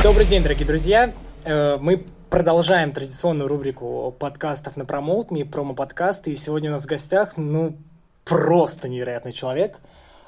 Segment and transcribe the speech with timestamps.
[0.00, 1.12] Добрый день, дорогие друзья.
[1.44, 6.32] Э, мы продолжаем традиционную рубрику подкастов на Promote Me, промо-подкасты.
[6.32, 7.76] И сегодня у нас в гостях, ну,
[8.24, 9.80] просто невероятный человек.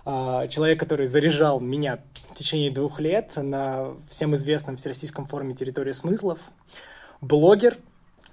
[0.04, 5.95] Э, человек, который заряжал меня в течение двух лет на всем известном Всероссийском форуме «Территория
[5.95, 6.41] смыслов».
[7.21, 7.77] Блогер,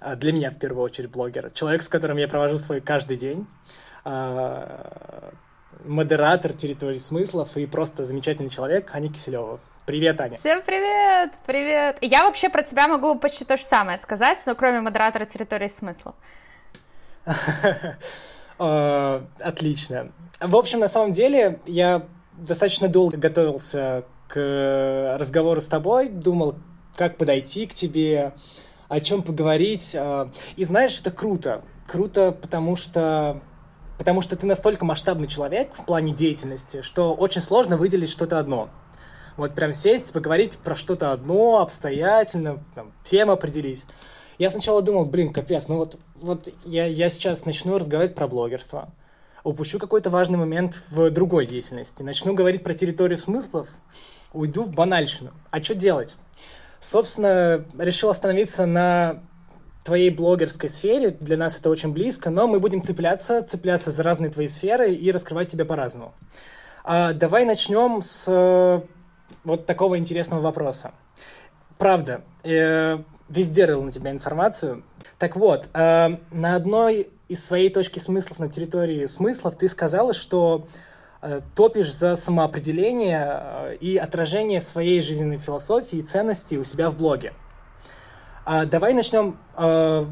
[0.00, 1.52] э, для меня в первую очередь блогер.
[1.52, 3.46] Человек, с которым я провожу свой каждый день
[5.84, 9.60] модератор территории смыслов и просто замечательный человек Аня Киселева.
[9.88, 10.36] Привет, Аня.
[10.36, 11.96] Всем привет, привет.
[12.02, 16.14] Я вообще про тебя могу почти то же самое сказать, но кроме модератора территории смыслов.
[18.60, 20.10] Э, отлично.
[20.40, 22.02] В общем, на самом деле, я
[22.36, 26.56] достаточно долго готовился к разговору с тобой, думал,
[26.96, 28.32] как подойти к тебе,
[28.88, 29.94] о чем поговорить.
[29.94, 31.62] Э, и знаешь, это круто.
[31.86, 33.40] Круто, потому что
[33.96, 38.70] потому что ты настолько масштабный человек в плане деятельности, что очень сложно выделить что-то одно.
[39.38, 43.84] Вот прям сесть, поговорить про что-то одно, обстоятельно, там, тему определить.
[44.36, 48.92] Я сначала думал, блин, капец, ну вот, вот я, я сейчас начну разговаривать про блогерство,
[49.44, 53.68] упущу какой-то важный момент в другой деятельности, начну говорить про территорию смыслов,
[54.32, 55.30] уйду в банальщину.
[55.52, 56.16] А что делать?
[56.80, 59.22] Собственно, решил остановиться на
[59.84, 64.32] твоей блогерской сфере, для нас это очень близко, но мы будем цепляться, цепляться за разные
[64.32, 66.12] твои сферы и раскрывать себя по-разному.
[66.82, 68.82] А, давай начнем с
[69.44, 70.92] вот такого интересного вопроса.
[71.78, 74.82] Правда, э, везде рыл на тебя информацию.
[75.18, 80.66] Так вот, э, на одной из своей точки смыслов на территории смыслов ты сказала, что
[81.20, 86.96] э, топишь за самоопределение э, и отражение своей жизненной философии и ценностей у себя в
[86.96, 87.32] блоге.
[88.44, 90.06] А давай начнем, э,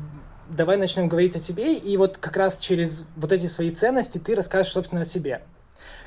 [0.50, 4.34] давай начнем говорить о тебе, и вот как раз через вот эти свои ценности ты
[4.34, 5.41] расскажешь, собственно, о себе.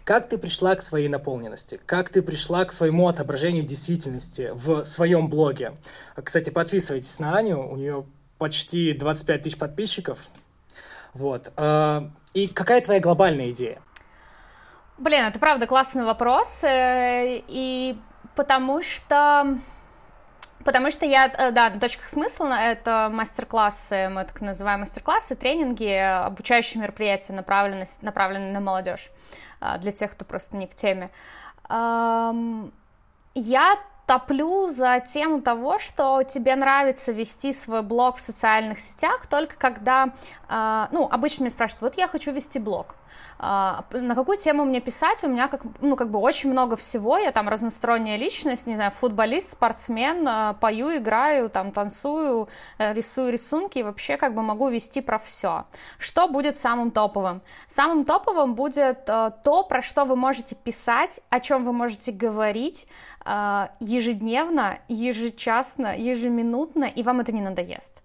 [0.10, 1.80] Как ты пришла к своей наполненности?
[1.86, 5.74] Как ты пришла к своему отображению действительности в своем блоге?
[6.24, 8.08] Кстати, подписывайтесь на Аню, у нее
[8.40, 10.18] почти 25 тысяч подписчиков.
[11.14, 11.52] Вот.
[11.58, 13.84] А, и какая твоя глобальная идея?
[14.98, 17.96] Блин, это правда классный вопрос, э, и
[18.36, 19.60] потому что
[20.66, 25.90] Потому что я, э, да, на точках смысла это мастер-классы, мы так называем мастер-классы, тренинги,
[25.90, 29.10] обучающие мероприятия, направленные, направленные на молодежь.
[29.62, 31.10] А, для тех, кто просто не в теме.
[33.36, 39.56] Я топлю за тему того, что тебе нравится вести свой блог в социальных сетях только
[39.56, 40.14] когда,
[40.48, 42.96] а, ну, обычно меня спрашивают, вот я хочу вести блог,
[43.40, 47.32] на какую тему мне писать, у меня как, ну, как бы очень много всего, я
[47.32, 53.80] там разносторонняя личность, не знаю, футболист, спортсмен, а, пою, играю, там, танцую, э, рисую рисунки,
[53.80, 55.66] и вообще как бы могу вести про все.
[55.98, 57.42] Что будет самым топовым?
[57.68, 62.88] Самым топовым будет э, то, про что вы можете писать, о чем вы можете говорить
[63.26, 68.04] э, ежедневно, ежечасно, ежеминутно, и вам это не надоест.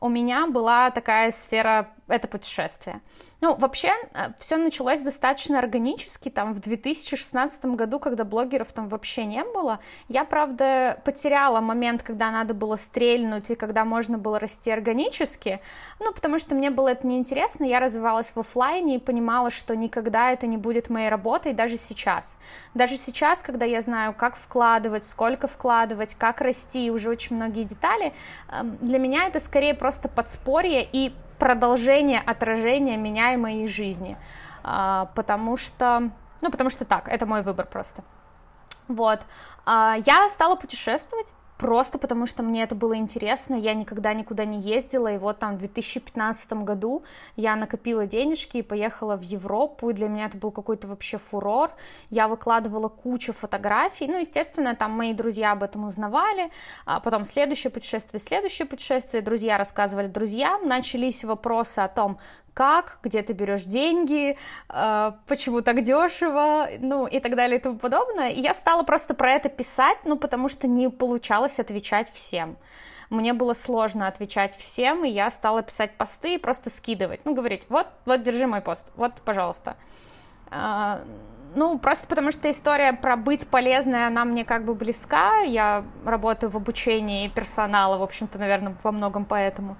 [0.00, 3.00] У меня была такая сфера, это путешествие.
[3.44, 9.26] Ну, вообще, э, все началось достаточно органически, там, в 2016 году, когда блогеров там вообще
[9.26, 9.80] не было.
[10.08, 15.60] Я, правда, потеряла момент, когда надо было стрельнуть и когда можно было расти органически,
[16.00, 20.30] ну, потому что мне было это неинтересно, я развивалась в офлайне и понимала, что никогда
[20.30, 22.38] это не будет моей работой, даже сейчас.
[22.72, 28.14] Даже сейчас, когда я знаю, как вкладывать, сколько вкладывать, как расти, уже очень многие детали,
[28.50, 34.16] эм, для меня это скорее просто подспорье и продолжение, отражение меня и моей жизни,
[34.62, 38.02] а, потому что, ну, потому что так, это мой выбор просто.
[38.88, 39.20] Вот,
[39.64, 41.28] а, я стала путешествовать,
[41.58, 45.56] просто потому что мне это было интересно, я никогда никуда не ездила, и вот там
[45.56, 47.04] в 2015 году
[47.36, 51.70] я накопила денежки и поехала в Европу, и для меня это был какой-то вообще фурор,
[52.10, 56.50] я выкладывала кучу фотографий, ну, естественно, там мои друзья об этом узнавали,
[56.86, 62.18] а потом следующее путешествие, следующее путешествие, друзья рассказывали друзьям, начались вопросы о том,
[62.54, 64.38] как, где ты берешь деньги,
[64.68, 68.30] э, почему так дешево, ну и так далее и тому подобное.
[68.30, 72.56] И я стала просто про это писать, ну потому что не получалось отвечать всем.
[73.10, 77.20] Мне было сложно отвечать всем, и я стала писать посты и просто скидывать.
[77.24, 79.76] Ну, говорить, вот, вот, держи мой пост, вот, пожалуйста.
[80.50, 81.04] Э,
[81.54, 85.40] ну, просто потому что история про быть полезной, она мне как бы близка.
[85.40, 89.76] Я работаю в обучении персонала, в общем-то, наверное, во многом поэтому.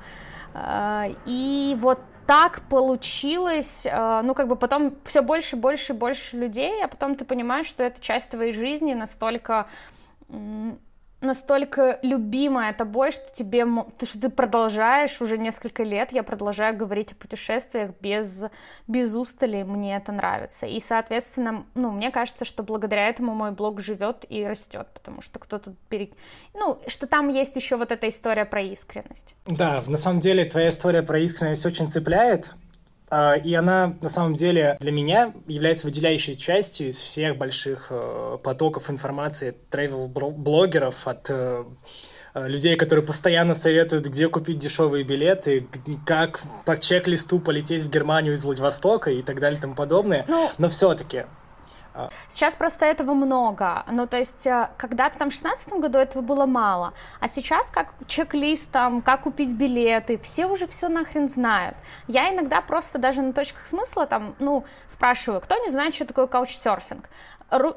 [0.54, 6.82] Э, и вот так получилось, э, ну, как бы потом все больше, больше, больше людей,
[6.82, 9.66] а потом ты понимаешь, что это часть твоей жизни настолько,
[11.24, 13.66] настолько любимая тобой, что тебе,
[13.98, 18.44] ты, что ты продолжаешь уже несколько лет, я продолжаю говорить о путешествиях без,
[18.86, 20.66] без устали, мне это нравится.
[20.66, 25.38] И, соответственно, ну, мне кажется, что благодаря этому мой блог живет и растет, потому что
[25.38, 26.10] кто-то пере...
[26.54, 29.34] Ну, что там есть еще вот эта история про искренность.
[29.46, 32.52] Да, на самом деле твоя история про искренность очень цепляет,
[33.10, 38.90] и она, на самом деле, для меня является выделяющей частью из всех больших э, потоков
[38.90, 41.64] информации тревел-блогеров от э,
[42.34, 45.66] э, людей, которые постоянно советуют, где купить дешевые билеты,
[46.06, 50.24] как по чек-листу полететь в Германию из Владивостока и так далее и тому подобное.
[50.26, 51.24] Ну, Но все-таки
[52.29, 53.85] Сейчас просто этого много.
[53.91, 56.94] Ну, то есть, э, когда-то там в 2016 году этого было мало.
[57.20, 61.76] А сейчас как чек-лист, там, как купить билеты, все уже все нахрен знают.
[62.08, 66.26] Я иногда просто даже на точках смысла там, ну, спрашиваю, кто не знает, что такое
[66.26, 67.08] каучсерфинг?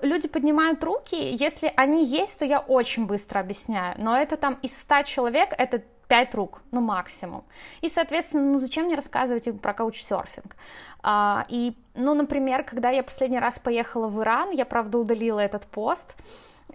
[0.01, 4.75] люди поднимают руки, если они есть, то я очень быстро объясняю, но это там из
[4.75, 7.43] 100 человек, это 5 рук, ну максимум.
[7.81, 10.55] И, соответственно, ну зачем мне рассказывать им про каучсерфинг?
[11.03, 15.65] А, и, ну, например, когда я последний раз поехала в Иран, я, правда, удалила этот
[15.65, 16.15] пост,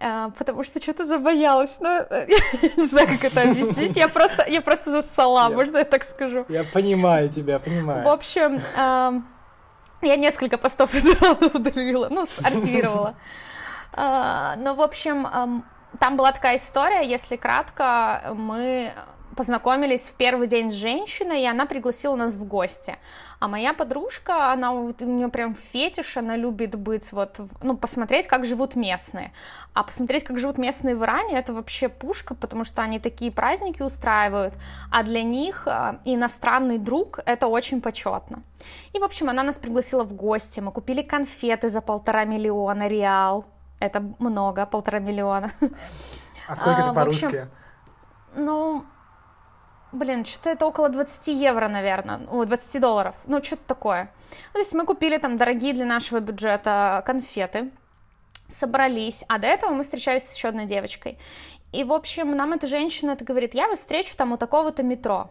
[0.01, 2.17] а, потому что что-то забоялась, но ну,
[2.83, 6.45] не знаю, как это объяснить, я просто, я просто зассала, можно я так скажу?
[6.49, 8.03] Я понимаю тебя, понимаю.
[8.03, 9.15] В общем, а,
[10.03, 10.95] я несколько постов
[11.55, 13.15] удалила, ну, архивировала.
[13.95, 15.27] А, но, в общем,
[15.99, 18.95] там была такая история, если кратко, мы
[19.37, 22.97] познакомились в первый день с женщиной, и она пригласила нас в гости.
[23.41, 28.45] А моя подружка, она у нее прям фетиш, она любит быть вот, ну, посмотреть, как
[28.45, 29.33] живут местные.
[29.75, 33.83] А посмотреть, как живут местные в Иране, это вообще пушка, потому что они такие праздники
[33.83, 34.55] устраивают,
[34.91, 38.43] а для них а, иностранный друг— это очень почетно.
[38.93, 43.45] И, в общем, она нас пригласила в гости, мы купили конфеты за полтора миллиона реал,
[43.81, 45.51] это много, полтора миллиона.
[46.49, 47.49] А сколько а, это по-русски?
[48.35, 48.85] Ну,
[49.93, 54.11] блин, что-то это около 20 евро, наверное, о, 20 долларов, ну, что-то такое.
[54.31, 57.71] Ну, то есть мы купили там дорогие для нашего бюджета конфеты,
[58.49, 61.19] собрались, а до этого мы встречались с еще одной девочкой.
[61.73, 65.31] И, в общем, нам эта женщина это говорит, я вас встречу там у такого-то метро.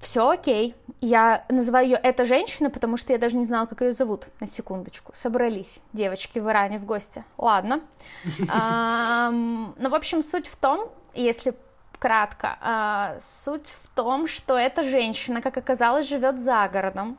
[0.00, 0.74] Все окей.
[1.00, 4.26] Я называю ее эта женщина, потому что я даже не знала, как ее зовут.
[4.40, 5.12] На секундочку.
[5.14, 7.24] Собрались девочки в Иране в гости.
[7.38, 7.82] Ладно.
[9.30, 11.54] Ну, в общем, суть в том, если
[12.02, 12.58] кратко.
[12.60, 17.16] А, суть в том, что эта женщина, как оказалось, живет за городом.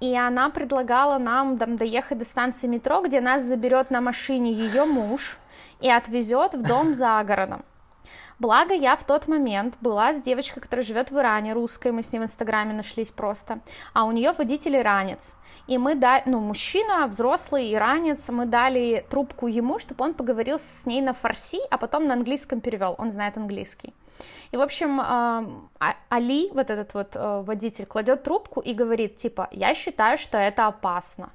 [0.00, 4.86] И она предлагала нам там, доехать до станции метро, где нас заберет на машине ее
[4.86, 5.38] муж
[5.80, 7.62] и отвезет в дом за городом.
[8.38, 12.12] Благо, я в тот момент была с девочкой, которая живет в Иране, русской, мы с
[12.12, 13.60] ней в Инстаграме нашлись просто,
[13.94, 15.36] а у нее водитель иранец.
[15.66, 20.84] И мы дали, ну, мужчина, взрослый иранец, мы дали трубку ему, чтобы он поговорил с
[20.86, 23.94] ней на фарси, а потом на английском перевел, он знает английский.
[24.52, 25.44] И, в общем, а,
[26.08, 30.66] Али, вот этот вот э, водитель, кладет трубку и говорит, типа, я считаю, что это
[30.66, 31.30] опасно.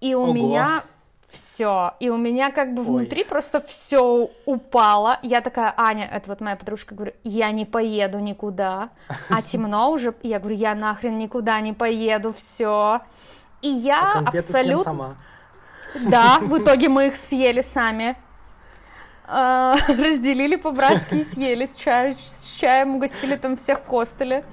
[0.00, 0.32] И у Ого.
[0.32, 0.84] меня
[1.28, 1.94] все.
[2.00, 3.28] И у меня как бы внутри Ой.
[3.28, 5.18] просто все упало.
[5.22, 8.90] Я такая, Аня, это вот моя подружка, говорю, я не поеду никуда.
[9.28, 10.14] А темно уже.
[10.22, 13.00] Я говорю, я нахрен никуда не поеду, все.
[13.62, 14.80] И я а абсолютно...
[14.80, 15.16] сама.
[16.08, 18.16] Да, в итоге мы их съели сами.
[19.26, 24.44] А, разделили по-братски и съели с, чай, с чаем, угостили там всех в хостеле.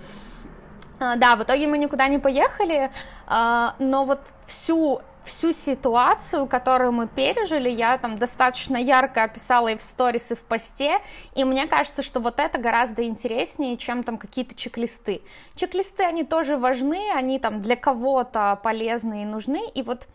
[1.00, 2.92] А, да, в итоге мы никуда не поехали,
[3.28, 9.78] а, но вот всю всю ситуацию, которую мы пережили, я там достаточно ярко описала и
[9.78, 11.00] в сторис, и в посте,
[11.36, 15.22] и мне кажется, что вот это гораздо интереснее, чем там какие-то чек-листы.
[15.56, 20.08] Чек-листы, они тоже важны, они там для кого-то полезны и нужны, и вот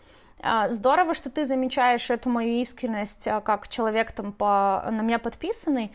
[0.68, 5.92] здорово, что ты замечаешь эту мою искренность, а, как человек там по, на меня подписанный,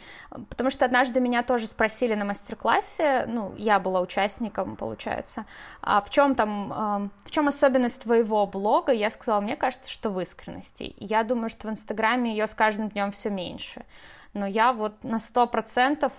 [0.50, 5.46] потому что однажды меня тоже спросили на мастер-классе, ну, я была участником, получается,
[5.82, 8.92] а в чем там, в чем особенность твоего блога?
[8.92, 10.96] Я сказала, мне кажется, что в искренности.
[10.98, 13.86] Я думаю, что в Инстаграме ее с каждым днем все меньше.
[14.34, 16.14] Но я вот на сто процентов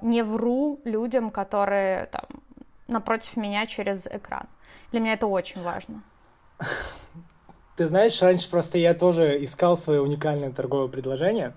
[0.00, 2.24] не вру людям, которые там
[2.88, 4.46] напротив меня через экран.
[4.90, 6.02] Для меня это очень важно.
[7.80, 11.54] Ты знаешь, раньше просто я тоже искал свое уникальное торговое предложение.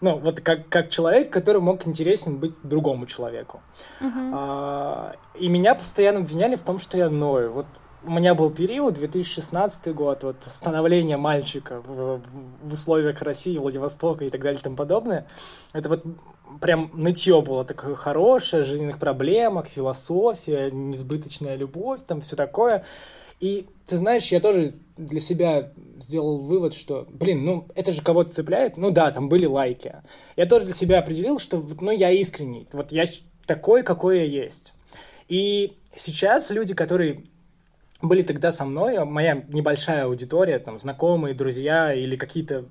[0.00, 3.60] Ну, вот как, как человек, который мог интересен быть другому человеку.
[4.00, 4.32] Uh-huh.
[4.34, 7.52] А, и меня постоянно обвиняли в том, что я ною.
[7.52, 7.66] Вот
[8.06, 12.22] у меня был период, 2016 год, вот становление мальчика в,
[12.62, 15.26] в условиях России, Владивостока и так далее и тому подобное.
[15.72, 16.04] Это вот
[16.60, 22.84] прям нытье было такое хорошее, жизненных проблемах, философия, несбыточная любовь, там все такое.
[23.38, 28.30] И ты знаешь, я тоже для себя сделал вывод, что, блин, ну это же кого-то
[28.30, 28.76] цепляет.
[28.76, 29.96] Ну да, там были лайки.
[30.36, 32.66] Я тоже для себя определил, что, ну я искренний.
[32.72, 33.04] Вот я
[33.46, 34.74] такой, какой я есть.
[35.28, 37.24] И сейчас люди, которые
[38.02, 42.64] были тогда со мной, моя небольшая аудитория, там, знакомые, друзья или какие-то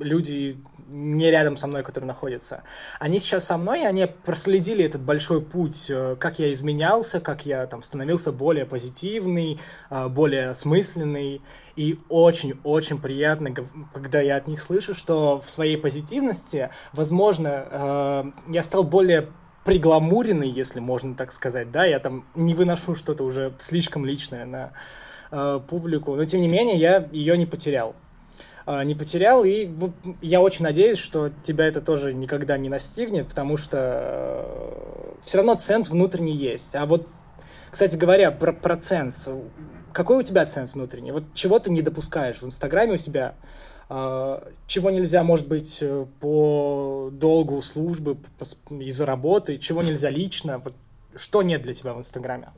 [0.00, 2.62] люди не рядом со мной, которые находятся.
[2.98, 7.66] Они сейчас со мной, они проследили этот большой путь, э, как я изменялся, как я
[7.66, 9.58] там становился более позитивный,
[9.90, 11.42] э, более осмысленный.
[11.76, 13.54] И очень-очень приятно,
[13.92, 19.28] когда я от них слышу, что в своей позитивности, возможно, э, я стал более
[19.68, 24.72] пригламуренный, если можно так сказать, да, я там не выношу что-то уже слишком личное на
[25.30, 27.94] э, публику, но тем не менее я ее не потерял.
[28.66, 29.68] Э, не потерял, и
[30.22, 35.54] я очень надеюсь, что тебя это тоже никогда не настигнет, потому что э, все равно
[35.56, 36.74] ценз внутренний есть.
[36.74, 37.06] А вот,
[37.70, 39.28] кстати говоря, про, про ценз.
[39.92, 41.12] Какой у тебя ценз внутренний?
[41.12, 43.34] Вот чего ты не допускаешь в Инстаграме у себя?
[43.88, 48.18] А, чего нельзя, может быть, э, по долгу службы,
[48.70, 50.74] из-за работы, чего нельзя лично, вот
[51.16, 52.48] что нет для тебя в Инстаграме?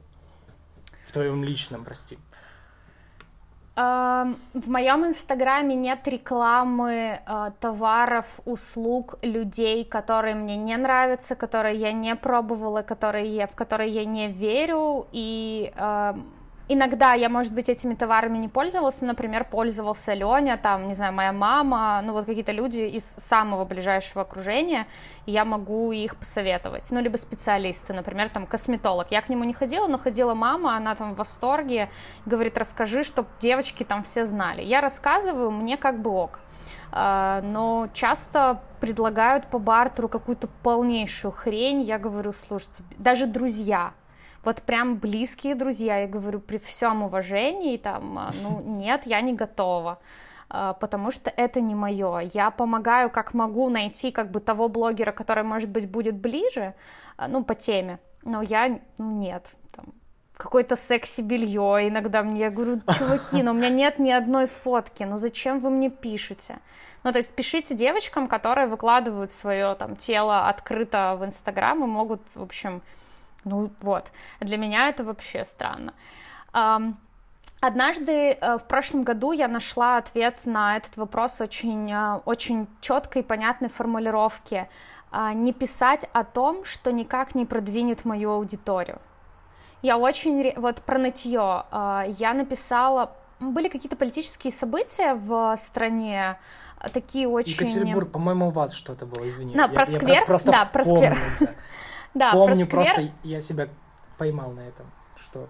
[1.06, 2.18] В твоем личном, прости.
[3.76, 11.92] В моем инстаграме нет рекламы э, товаров, услуг, людей, которые мне не нравятся, которые я
[11.92, 15.72] не пробовала, которые я, в которые я не верю, и
[16.72, 21.32] Иногда я, может быть, этими товарами не пользовался, например, пользовался Леня, там, не знаю, моя
[21.32, 24.86] мама, ну вот какие-то люди из самого ближайшего окружения,
[25.26, 29.10] и я могу их посоветовать, ну либо специалисты, например, там косметолог.
[29.10, 31.88] Я к нему не ходила, но ходила мама, она там в восторге,
[32.24, 34.62] говорит, расскажи, чтобы девочки там все знали.
[34.62, 36.38] Я рассказываю, мне как бы ок
[36.92, 43.92] а, но часто предлагают по бартеру какую-то полнейшую хрень, я говорю, слушайте, даже друзья,
[44.44, 49.34] вот прям близкие друзья, я говорю, при всем уважении, там, а, ну, нет, я не
[49.34, 49.98] готова
[50.52, 52.30] а, потому что это не мое.
[52.34, 56.74] Я помогаю, как могу, найти как бы того блогера, который, может быть, будет ближе,
[57.16, 59.86] а, ну, по теме, но я, ну, нет, там,
[60.36, 65.18] какое-то секси-белье иногда мне, я говорю, чуваки, но у меня нет ни одной фотки, ну
[65.18, 66.58] зачем вы мне пишете?
[67.04, 72.22] Ну, то есть пишите девочкам, которые выкладывают свое там тело открыто в Инстаграм и могут,
[72.34, 72.82] в общем,
[73.44, 75.94] ну вот, для меня это вообще странно.
[77.60, 83.20] Однажды э, в прошлом году я нашла ответ на этот вопрос очень, э, очень четкой
[83.20, 84.66] и понятной формулировки.
[85.12, 88.98] А, не писать о том, что никак не продвинет мою аудиторию.
[89.82, 96.38] Я очень, вот про нытье, а, я написала, были какие-то политические события в стране,
[96.92, 97.52] такие очень...
[97.52, 99.54] Екатеринбург, по-моему, у вас что-то было, извини.
[99.54, 100.08] На, про сквер?
[100.08, 101.18] Я просто да, про помню, сквер.
[101.40, 101.46] Да,
[102.32, 102.94] Помню про сквер...
[102.96, 103.68] просто, я себя
[104.18, 104.86] поймал на этом,
[105.16, 105.48] что...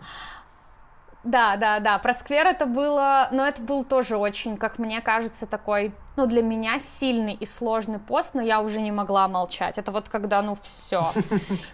[1.23, 5.47] Да, да, да, про сквер это было, но это был тоже очень, как мне кажется,
[5.47, 9.79] такой ну, для меня сильный и сложный пост, но я уже не могла молчать.
[9.79, 11.11] Это вот когда, ну, все.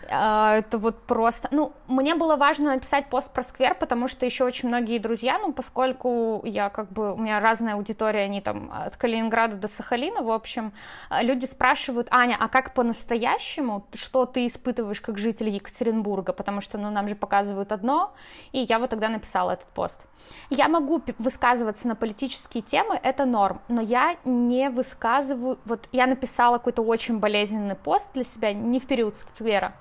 [0.08, 1.48] А, это вот просто...
[1.50, 5.52] Ну, мне было важно написать пост про сквер, потому что еще очень многие друзья, ну,
[5.52, 7.12] поскольку я как бы...
[7.12, 10.72] У меня разная аудитория, они там от Калининграда до Сахалина, в общем,
[11.08, 16.32] а, люди спрашивают, Аня, а как по-настоящему, что ты испытываешь как житель Екатеринбурга?
[16.32, 18.12] Потому что, ну, нам же показывают одно,
[18.52, 20.06] и я вот тогда написала этот пост.
[20.50, 25.58] Я могу высказываться на политические темы, это норм, но я не высказываю...
[25.64, 29.74] Вот я написала какой-то очень болезненный пост для себя, не в период сквера.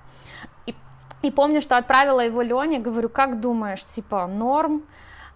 [0.66, 0.74] И,
[1.22, 4.84] и помню, что отправила его Лене, говорю, как думаешь, типа, норм?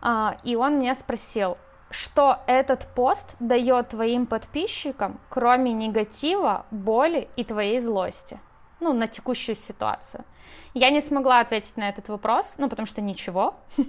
[0.01, 1.59] А, и он меня спросил,
[1.91, 8.41] что этот пост дает твоим подписчикам, кроме негатива, боли и твоей злости?
[8.81, 10.25] Ну, на текущую ситуацию.
[10.73, 13.55] Я не смогла ответить на этот вопрос, ну, потому что ничего.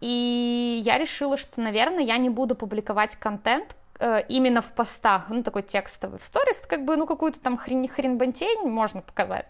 [0.00, 5.42] И я решила, что, наверное, я не буду публиковать контент э, именно в постах, ну,
[5.42, 6.18] такой текстовый.
[6.18, 8.18] В сторис, как бы, ну, какую-то там хрень, хрень
[8.64, 9.46] можно показать.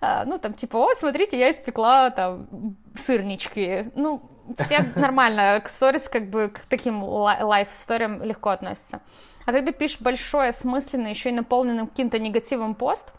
[0.00, 2.48] Э, ну, там, типа, о, смотрите, я испекла, там,
[2.96, 3.92] сырнички.
[3.94, 4.22] Ну,
[4.58, 9.00] все нормально к сторис, как бы, к таким лайф-историям легко относятся.
[9.46, 13.12] А когда пишешь большой, осмысленный, еще и наполненным каким-то негативом пост,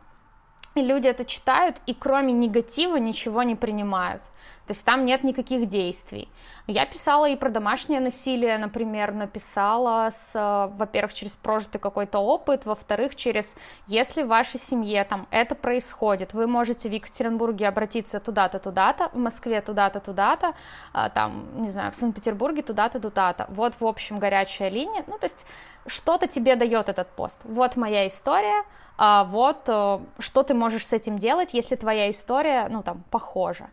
[0.75, 4.21] и люди это читают, и кроме негатива ничего не принимают–
[4.67, 6.29] То есть там нет никаких действий.
[6.67, 10.31] Я писала и про домашнее насилие, например, написала, с,
[10.77, 13.55] во-первых, через прожитый какой-то опыт, во-вторых, через,
[13.87, 19.17] если в вашей семье там это происходит, вы можете в Екатеринбурге обратиться туда-то, туда-то, в
[19.17, 20.53] Москве туда-то, туда-то,
[20.93, 23.47] а, там, не знаю, в Санкт-Петербурге туда-то, туда-то.
[23.49, 25.03] Вот, в общем, горячая линия.
[25.07, 25.45] Ну, то есть
[25.87, 27.39] что-то тебе дает этот пост.
[27.43, 28.63] Вот моя история,
[28.97, 33.69] а вот э, что ты можешь с этим делать, если твоя история, ну, там, похожа.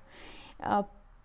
[0.58, 0.84] Э,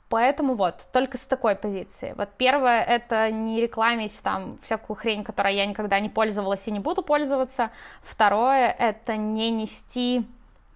[0.09, 2.13] поэтому вот, только с такой позиции.
[2.17, 6.79] Вот первое, это не рекламить там всякую хрень, которой я никогда не пользовалась и не
[6.79, 7.71] буду пользоваться.
[8.03, 10.25] Второе, это не нести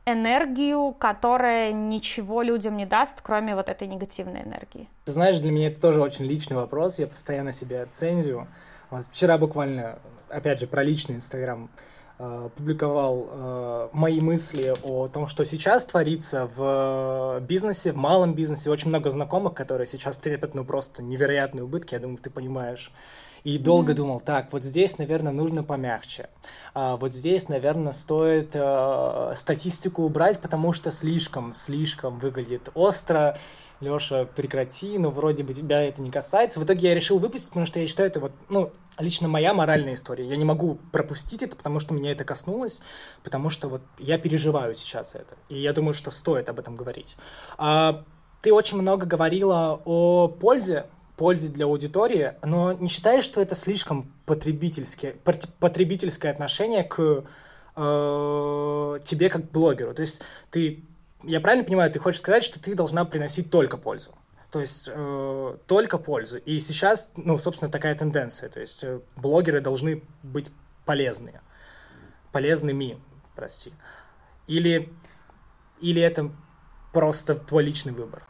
[0.07, 4.87] энергию, которая ничего людям не даст, кроме вот этой негативной энергии.
[5.05, 8.47] Ты знаешь, для меня это тоже очень личный вопрос, я постоянно себя цензию.
[8.89, 9.99] Вот вчера буквально,
[10.29, 16.49] опять же, про личный Инстаграм э, публиковал э, мои мысли о том, что сейчас творится
[16.55, 18.71] в бизнесе, в малом бизнесе.
[18.71, 22.91] Очень много знакомых, которые сейчас терпят, ну, просто невероятные убытки, я думаю, ты понимаешь.
[23.43, 23.95] И долго mm-hmm.
[23.95, 26.29] думал, так, вот здесь, наверное, нужно помягче.
[26.73, 33.37] А, вот здесь, наверное, стоит э, статистику убрать, потому что слишком, слишком выглядит остро.
[33.79, 36.59] Леша, прекрати, ну, вроде бы тебя это не касается.
[36.59, 39.93] В итоге я решил выпустить, потому что я считаю, это вот, ну, лично моя моральная
[39.93, 40.27] история.
[40.27, 42.81] Я не могу пропустить это, потому что меня это коснулось,
[43.23, 45.35] потому что вот я переживаю сейчас это.
[45.49, 47.15] И я думаю, что стоит об этом говорить.
[47.57, 48.03] А,
[48.41, 54.11] ты очень много говорила о пользе, пользе для аудитории, но не считаешь, что это слишком
[54.25, 55.15] потребительское,
[55.59, 57.23] потребительское отношение к
[57.75, 59.93] э, тебе как блогеру?
[59.93, 60.83] То есть ты
[61.23, 64.15] я правильно понимаю, ты хочешь сказать, что ты должна приносить только пользу?
[64.51, 66.37] То есть э, только пользу.
[66.37, 68.49] И сейчас, ну, собственно, такая тенденция.
[68.49, 70.51] То есть э, блогеры должны быть
[70.85, 71.41] полезные.
[72.31, 72.99] Полезными,
[73.35, 73.73] прости.
[74.47, 74.93] Или,
[75.81, 76.31] или это
[76.93, 78.23] просто твой личный выбор?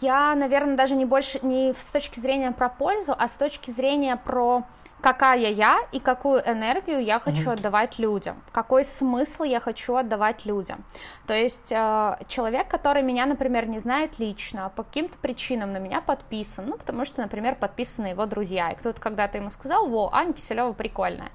[0.00, 4.16] Я, наверное, даже не больше не с точки зрения про пользу, а с точки зрения
[4.16, 4.64] про
[5.00, 7.52] какая я и какую энергию я хочу mm-hmm.
[7.52, 10.84] отдавать людям, какой смысл я хочу отдавать людям.
[11.26, 15.78] То есть э, человек, который меня, например, не знает лично, а по каким-то причинам на
[15.78, 20.10] меня подписан, ну, потому что, например, подписаны его друзья, и кто-то когда-то ему сказал, во,
[20.12, 21.30] Аня Киселева прикольная,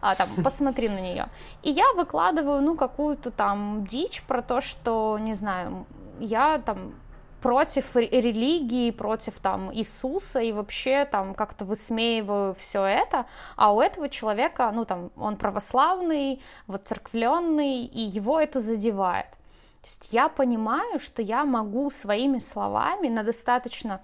[0.00, 1.28] а, там, посмотри на нее.
[1.62, 5.86] И я выкладываю, ну, какую-то там дичь про то, что, не знаю,
[6.18, 6.94] я там
[7.40, 13.26] против религии, против там Иисуса и вообще там как-то высмеиваю все это,
[13.56, 19.26] а у этого человека, ну там, он православный, воцерквленный, и его это задевает.
[19.82, 24.00] То есть я понимаю, что я могу своими словами на достаточно,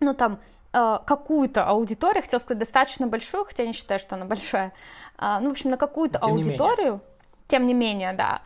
[0.00, 0.38] ну там,
[0.72, 4.72] э, какую-то аудиторию, хотел сказать достаточно большую, хотя не считаю, что она большая,
[5.18, 7.00] э, ну, в общем, на какую-то аудиторию,
[7.48, 8.42] тем не менее, да,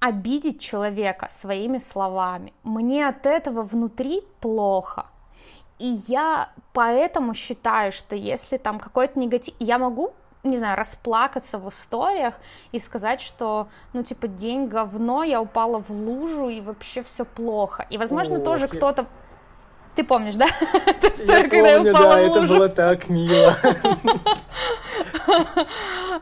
[0.00, 2.52] обидеть человека своими словами.
[2.64, 5.06] Мне от этого внутри плохо.
[5.78, 9.54] И я поэтому считаю, что если там какой-то негатив...
[9.58, 12.34] Я могу не знаю, расплакаться в историях
[12.72, 17.86] и сказать, что, ну, типа, день говно, я упала в лужу, и вообще все плохо.
[17.90, 19.06] И, возможно, О, тоже кто-то...
[19.96, 20.46] Ты помнишь, да?
[21.26, 23.54] Я помню, да, это было так мило.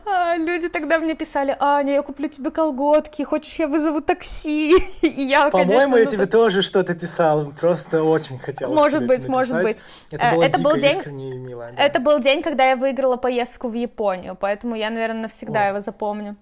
[0.05, 4.77] А, люди тогда мне писали, Аня, я куплю тебе колготки, хочешь, я вызову такси?
[5.03, 9.63] И я, По-моему, я ну, тебе тоже что-то писал, просто очень хотела Может быть, может
[9.63, 9.79] быть.
[10.11, 11.71] Это было был день, и мило.
[11.75, 11.83] Да.
[11.83, 16.37] Это был день, когда я выиграла поездку в Японию, поэтому я, наверное, навсегда его запомню.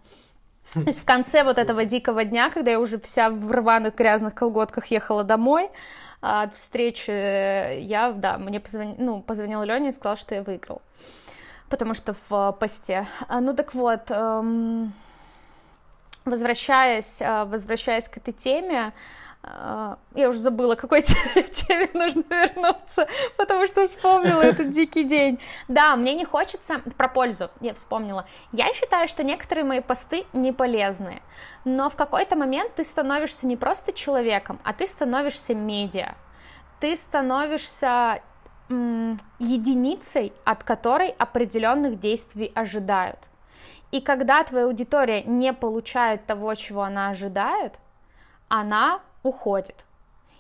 [0.74, 4.34] То есть в конце вот этого дикого дня, когда я уже вся в рваных грязных
[4.34, 5.68] колготках ехала домой,
[6.20, 7.10] от встречи
[7.80, 10.82] я, да, мне позвонил, ну, позвонил Леня и сказал, что я выиграл
[11.68, 13.06] потому что в посте.
[13.28, 14.92] А, ну так вот, эм,
[16.24, 18.92] возвращаясь, э, возвращаясь к этой теме, э,
[19.46, 23.06] я уже забыла, к какой теме нужно вернуться,
[23.36, 25.38] потому что вспомнила этот дикий день.
[25.68, 26.80] Да, мне не хочется...
[26.96, 28.26] Про пользу я вспомнила.
[28.52, 31.22] Я считаю, что некоторые мои посты не полезные,
[31.64, 36.14] но в какой-то момент ты становишься не просто человеком, а ты становишься медиа.
[36.80, 38.20] Ты становишься
[38.68, 43.18] единицей, от которой определенных действий ожидают.
[43.92, 47.74] И когда твоя аудитория не получает того, чего она ожидает,
[48.48, 49.84] она уходит.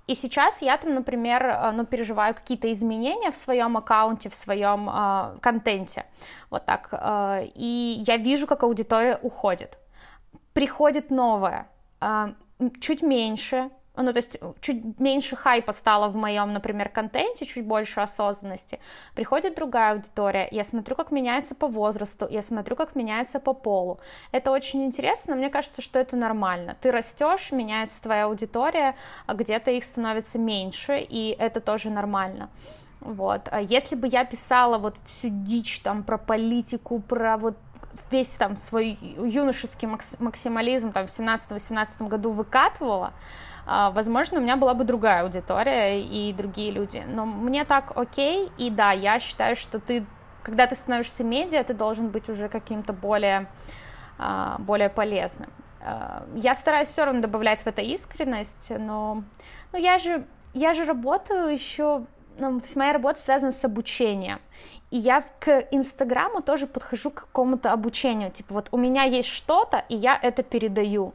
[0.06, 4.88] И сейчас я там, например, э, ну, переживаю какие-то изменения в своем аккаунте, в своем
[4.88, 6.06] э, контенте,
[6.50, 9.78] вот так, э, и я вижу, как аудитория уходит.
[10.52, 11.66] Приходит новая,
[12.00, 12.34] э,
[12.80, 18.00] чуть меньше, ну, то есть чуть меньше хайпа стало в моем, например, контенте, чуть больше
[18.00, 18.78] осознанности,
[19.14, 23.98] приходит другая аудитория, я смотрю, как меняется по возрасту, я смотрю, как меняется по полу.
[24.32, 26.76] Это очень интересно, мне кажется, что это нормально.
[26.80, 32.50] Ты растешь, меняется твоя аудитория, а где-то их становится меньше, и это тоже нормально.
[33.00, 33.48] Вот.
[33.50, 37.56] А если бы я писала вот всю дичь там про политику, про вот
[38.10, 43.12] весь там свой юношеский максимализм там в 17-18 году выкатывала,
[43.66, 47.04] возможно, у меня была бы другая аудитория и другие люди.
[47.06, 50.06] Но мне так окей, и да, я считаю, что ты,
[50.42, 53.48] когда ты становишься медиа, ты должен быть уже каким-то более,
[54.18, 55.50] а, более полезным.
[55.80, 59.24] А, я стараюсь все равно добавлять в это искренность, но
[59.72, 60.24] ну, я, же,
[60.54, 62.06] я же работаю еще
[62.38, 64.40] ну, то есть моя работа связана с обучением.
[64.90, 68.30] И я к Инстаграму тоже подхожу к какому-то обучению.
[68.30, 71.14] Типа вот у меня есть что-то, и я это передаю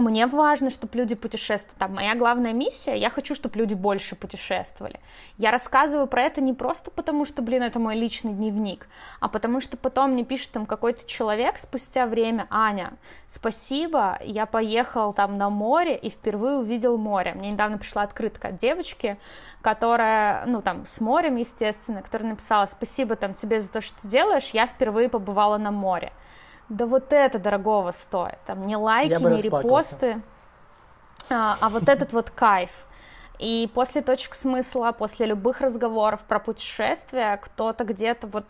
[0.00, 1.78] мне важно, чтобы люди путешествовали.
[1.78, 4.98] Там моя главная миссия, я хочу, чтобы люди больше путешествовали.
[5.38, 8.88] Я рассказываю про это не просто потому, что, блин, это мой личный дневник,
[9.20, 12.94] а потому что потом мне пишет там какой-то человек спустя время, Аня,
[13.28, 17.34] спасибо, я поехал там на море и впервые увидел море.
[17.34, 19.16] Мне недавно пришла открытка от девочки,
[19.62, 24.08] которая, ну там, с морем, естественно, которая написала, спасибо там тебе за то, что ты
[24.08, 26.12] делаешь, я впервые побывала на море
[26.68, 28.38] да вот это дорогого стоит.
[28.46, 30.22] Там не лайки, не репосты,
[31.30, 32.70] а, а вот этот вот кайф.
[33.38, 38.44] И после точек смысла, после любых разговоров про путешествия, кто-то где-то вот...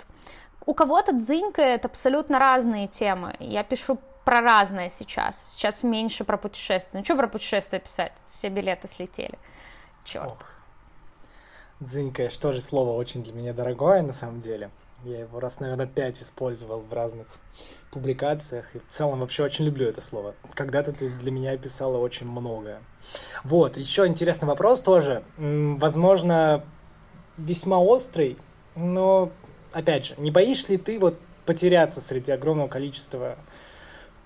[0.66, 3.36] У кого-то дзынькает абсолютно разные темы.
[3.38, 5.52] Я пишу про разное сейчас.
[5.52, 6.98] Сейчас меньше про путешествия.
[6.98, 8.12] Ну, что про путешествия писать?
[8.30, 9.38] Все билеты слетели.
[10.04, 10.28] Черт.
[10.28, 10.38] Ох.
[11.80, 14.70] Дзынькаешь тоже слово очень для меня дорогое, на самом деле.
[15.04, 17.26] Я его раз, наверное, пять использовал в разных
[17.90, 18.74] публикациях.
[18.74, 20.34] И в целом вообще очень люблю это слово.
[20.54, 22.80] Когда-то ты для меня писала очень многое.
[23.44, 25.22] Вот, еще интересный вопрос тоже.
[25.36, 26.64] Возможно,
[27.36, 28.38] весьма острый,
[28.76, 29.30] но,
[29.72, 33.36] опять же, не боишься ли ты вот потеряться среди огромного количества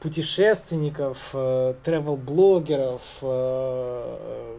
[0.01, 4.59] путешественников, э, travel-блогеров, э,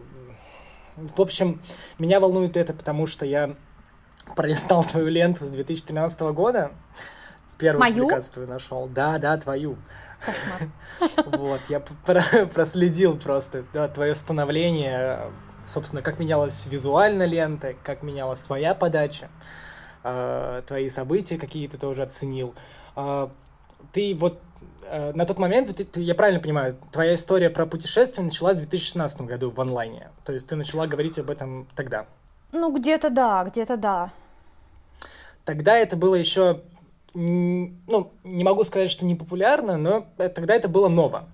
[0.96, 1.60] в общем,
[1.98, 3.54] меня волнует это, потому что я
[4.36, 6.72] пролистал твою ленту с 2013 года.
[7.58, 8.04] Первую Мою?
[8.04, 8.86] публикацию нашел.
[8.88, 9.76] Да, да, твою.
[11.26, 13.64] Вот, я проследил просто
[13.94, 15.20] твое становление,
[15.66, 19.30] собственно, как менялась визуально лента, как менялась твоя подача,
[20.04, 22.54] э, твои события какие ты тоже оценил.
[22.96, 23.28] Э,
[23.92, 24.40] ты вот
[24.82, 29.50] э, на тот момент, я правильно понимаю, твоя история про путешествие началась в 2016 году
[29.50, 30.10] в онлайне.
[30.24, 32.06] То есть ты начала говорить об этом тогда.
[32.52, 34.12] Ну, где-то да, где-то да.
[35.44, 36.62] Тогда это было еще,
[37.14, 41.28] ну, не могу сказать, что не популярно, но тогда это было ново.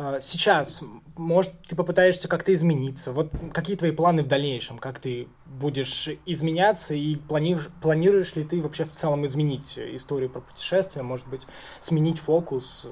[0.00, 0.82] А, сейчас,
[1.16, 3.10] может, ты попытаешься как-то измениться.
[3.12, 4.78] Вот какие твои планы в дальнейшем?
[4.78, 10.40] Как ты будешь изменяться и планируешь, планируешь ли ты вообще в целом изменить историю про
[10.40, 11.02] путешествия?
[11.02, 11.48] Может быть,
[11.80, 12.86] сменить фокус?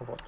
[0.00, 0.20] Вот.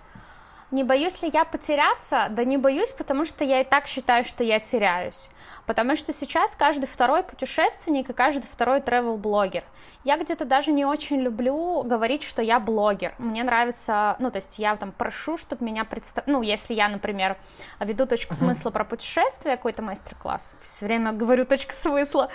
[0.75, 2.27] Не боюсь ли я потеряться?
[2.31, 5.29] Да не боюсь, потому что я и так считаю, что я теряюсь.
[5.67, 9.63] Потому что сейчас каждый второй путешественник и каждый второй travel-блогер.
[10.03, 13.15] Я где-то даже не очень люблю говорить, что я блогер.
[13.19, 17.37] Мне нравится, ну, то есть я там прошу, чтобы меня представили, ну, если я, например,
[17.79, 22.31] веду точку смысла про путешествие, какой-то мастер-класс, все время говорю точка смысла,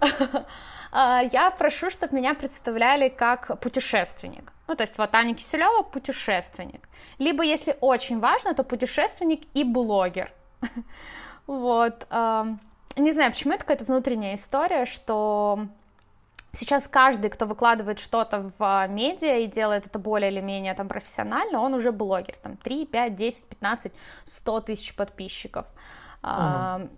[0.92, 4.52] я прошу, чтобы меня представляли как путешественник.
[4.66, 6.88] Ну, то есть вот Аня Киселева путешественник.
[7.18, 10.32] Либо, если очень важно, то путешественник и блогер.
[11.46, 12.06] Вот.
[12.10, 15.68] Не знаю, почему это какая-то внутренняя история, что
[16.52, 21.60] сейчас каждый, кто выкладывает что-то в медиа и делает это более или менее там профессионально,
[21.60, 22.36] он уже блогер.
[22.42, 23.92] Там 3, 5, 10, 15,
[24.24, 25.64] 100 тысяч подписчиков.
[26.22, 26.90] Uh-huh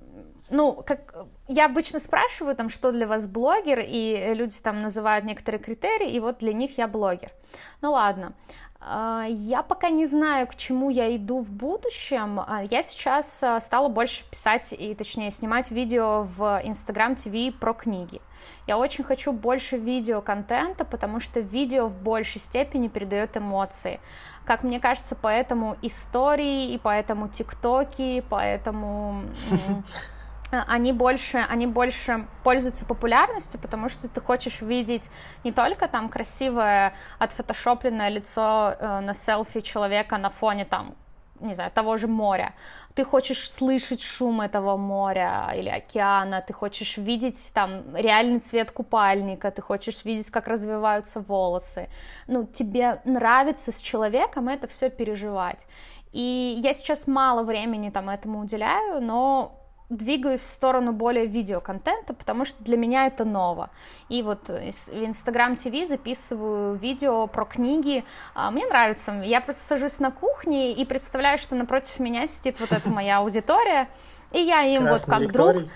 [0.51, 1.15] ну, как
[1.49, 6.21] я обычно спрашиваю, там, что для вас блогер, и люди там называют некоторые критерии, и
[6.21, 7.33] вот для них я блогер.
[7.81, 8.35] Ну ладно,
[8.83, 12.41] а, я пока не знаю, к чему я иду в будущем.
[12.41, 17.75] А, я сейчас а, стала больше писать и, точнее, снимать видео в Instagram TV про
[17.75, 18.23] книги.
[18.67, 24.01] Я очень хочу больше видеоконтента, потому что видео в большей степени передает эмоции.
[24.47, 29.25] Как мне кажется, поэтому истории, и поэтому тиктоки, поэтому
[30.51, 35.11] они больше, они больше пользуются популярностью, потому что ты хочешь видеть
[35.45, 40.95] не только там красивое отфотошопленное лицо э, на селфи человека на фоне там
[41.41, 42.53] не знаю, того же моря.
[42.95, 49.51] Ты хочешь слышать шум этого моря или океана, ты хочешь видеть там реальный цвет купальника,
[49.51, 51.89] ты хочешь видеть, как развиваются волосы.
[52.27, 55.67] Ну, тебе нравится с человеком это все переживать.
[56.13, 59.60] И я сейчас мало времени там этому уделяю, но
[59.91, 63.71] двигаюсь в сторону более видеоконтента, потому что для меня это ново.
[64.09, 68.05] И вот в Инстаграм ТВ записываю видео про книги.
[68.35, 69.13] А, мне нравится.
[69.25, 73.89] Я просто сажусь на кухне и представляю, что напротив меня сидит вот эта моя аудитория,
[74.33, 75.61] и я им Красный вот как лекторий.
[75.61, 75.71] друг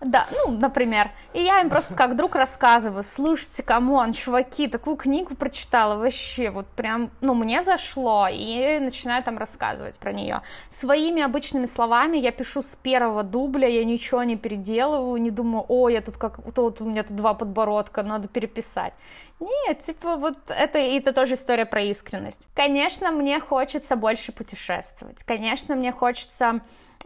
[0.00, 1.10] да, ну, например.
[1.32, 6.50] И я им просто как друг рассказываю, слушайте, come on, чуваки, такую книгу прочитала, вообще,
[6.50, 10.42] вот прям, ну, мне зашло, и начинаю там рассказывать про нее.
[10.68, 15.88] Своими обычными словами я пишу с первого дубля, я ничего не переделываю, не думаю, о,
[15.88, 18.92] я тут как, вот у меня тут два подбородка, надо переписать.
[19.40, 22.46] Нет, типа вот это, это тоже история про искренность.
[22.54, 26.60] Конечно, мне хочется больше путешествовать, конечно, мне хочется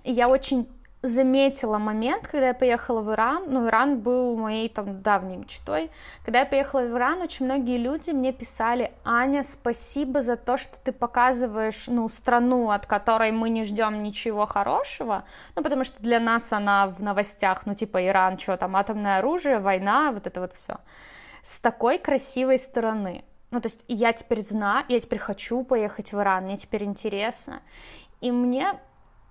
[0.04, 0.68] я очень
[1.02, 5.90] заметила момент, когда я поехала в Иран, ну, Иран был моей там давней мечтой,
[6.24, 10.80] когда я поехала в Иран, очень многие люди мне писали, Аня, спасибо за то, что
[10.80, 16.18] ты показываешь, ну, страну, от которой мы не ждем ничего хорошего, ну, потому что для
[16.18, 20.52] нас она в новостях, ну, типа Иран, что там, атомное оружие, война, вот это вот
[20.54, 20.78] все,
[21.42, 26.18] с такой красивой стороны, ну, то есть я теперь знаю, я теперь хочу поехать в
[26.18, 27.62] Иран, мне теперь интересно,
[28.20, 28.80] и мне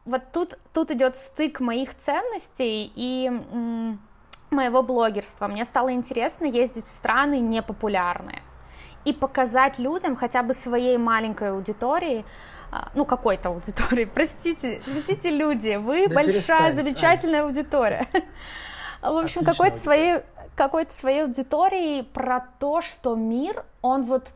[0.07, 3.99] вот тут, тут идет стык моих ценностей и м,
[4.49, 5.47] моего блогерства.
[5.47, 8.41] Мне стало интересно ездить в страны непопулярные
[9.03, 12.25] и показать людям, хотя бы своей маленькой аудитории,
[12.71, 17.47] а, ну, какой-то аудитории, простите, простите, люди, вы да большая, замечательная Ань.
[17.47, 18.07] аудитория.
[19.01, 20.21] В общем, какой-то своей,
[20.55, 24.29] какой-то своей аудитории про то, что мир, он вот,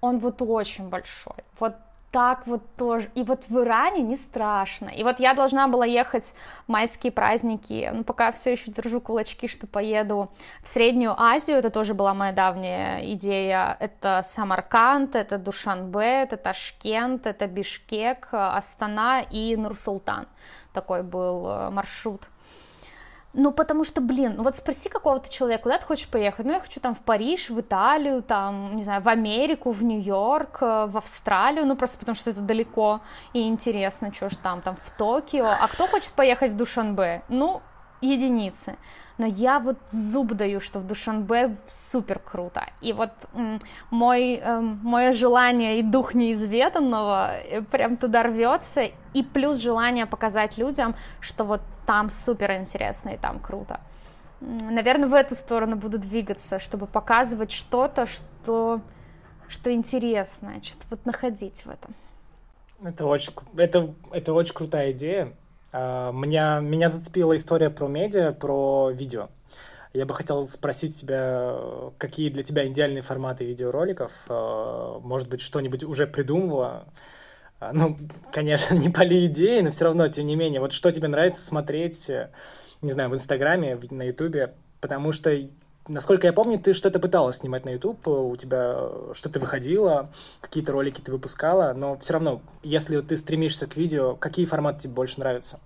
[0.00, 1.36] он вот очень большой.
[1.58, 1.74] Вот
[2.14, 3.10] так вот тоже.
[3.16, 4.88] И вот в Иране не страшно.
[4.88, 6.32] И вот я должна была ехать
[6.64, 10.30] в майские праздники, ну, пока все еще держу кулачки, что поеду
[10.62, 13.76] в Среднюю Азию, это тоже была моя давняя идея.
[13.80, 20.28] Это Самарканд, это Душанбе, это Ташкент, это Бишкек, Астана и Нур-Султан.
[20.72, 22.22] Такой был э, маршрут.
[23.36, 26.46] Ну, потому что, блин, ну вот спроси какого-то человека, куда ты хочешь поехать?
[26.46, 30.58] Ну, я хочу там в Париж, в Италию, там, не знаю, в Америку, в Нью-Йорк,
[30.60, 33.00] э, в Австралию, ну, просто потому что это далеко
[33.32, 35.46] и интересно, что ж там, там, в Токио.
[35.46, 37.22] А кто хочет поехать в Душанбе?
[37.28, 37.60] Ну,
[38.00, 38.76] единицы.
[39.16, 42.66] Но я вот зуб даю, что в Душанбе супер круто.
[42.80, 43.12] И вот
[43.90, 50.58] мой, э, мое желание и дух неизведанного э, прям туда рвется, и плюс желание показать
[50.58, 53.80] людям, что вот там супер интересно и там круто.
[54.40, 58.80] Наверное, в эту сторону буду двигаться, чтобы показывать что-то, что,
[59.48, 61.94] что интересное, что-то вот находить в этом.
[62.82, 65.32] Это очень, это, это очень крутая идея.
[65.76, 69.28] А, меня, меня зацепила история про медиа, про видео.
[69.92, 71.56] Я бы хотел спросить тебя,
[71.98, 74.12] какие для тебя идеальные форматы видеороликов?
[74.28, 76.86] А, может быть, что-нибудь уже придумывала?
[77.58, 77.98] А, ну,
[78.32, 82.08] конечно, не поли идеи, но все равно, тем не менее, вот что тебе нравится смотреть,
[82.80, 85.36] не знаю, в Инстаграме, на Ютубе, потому что
[85.86, 90.08] Насколько я помню, ты что-то пыталась снимать на YouTube, у тебя что-то выходило,
[90.40, 94.94] какие-то ролики ты выпускала, но все равно, если ты стремишься к видео, какие форматы тебе
[94.94, 95.60] больше нравятся?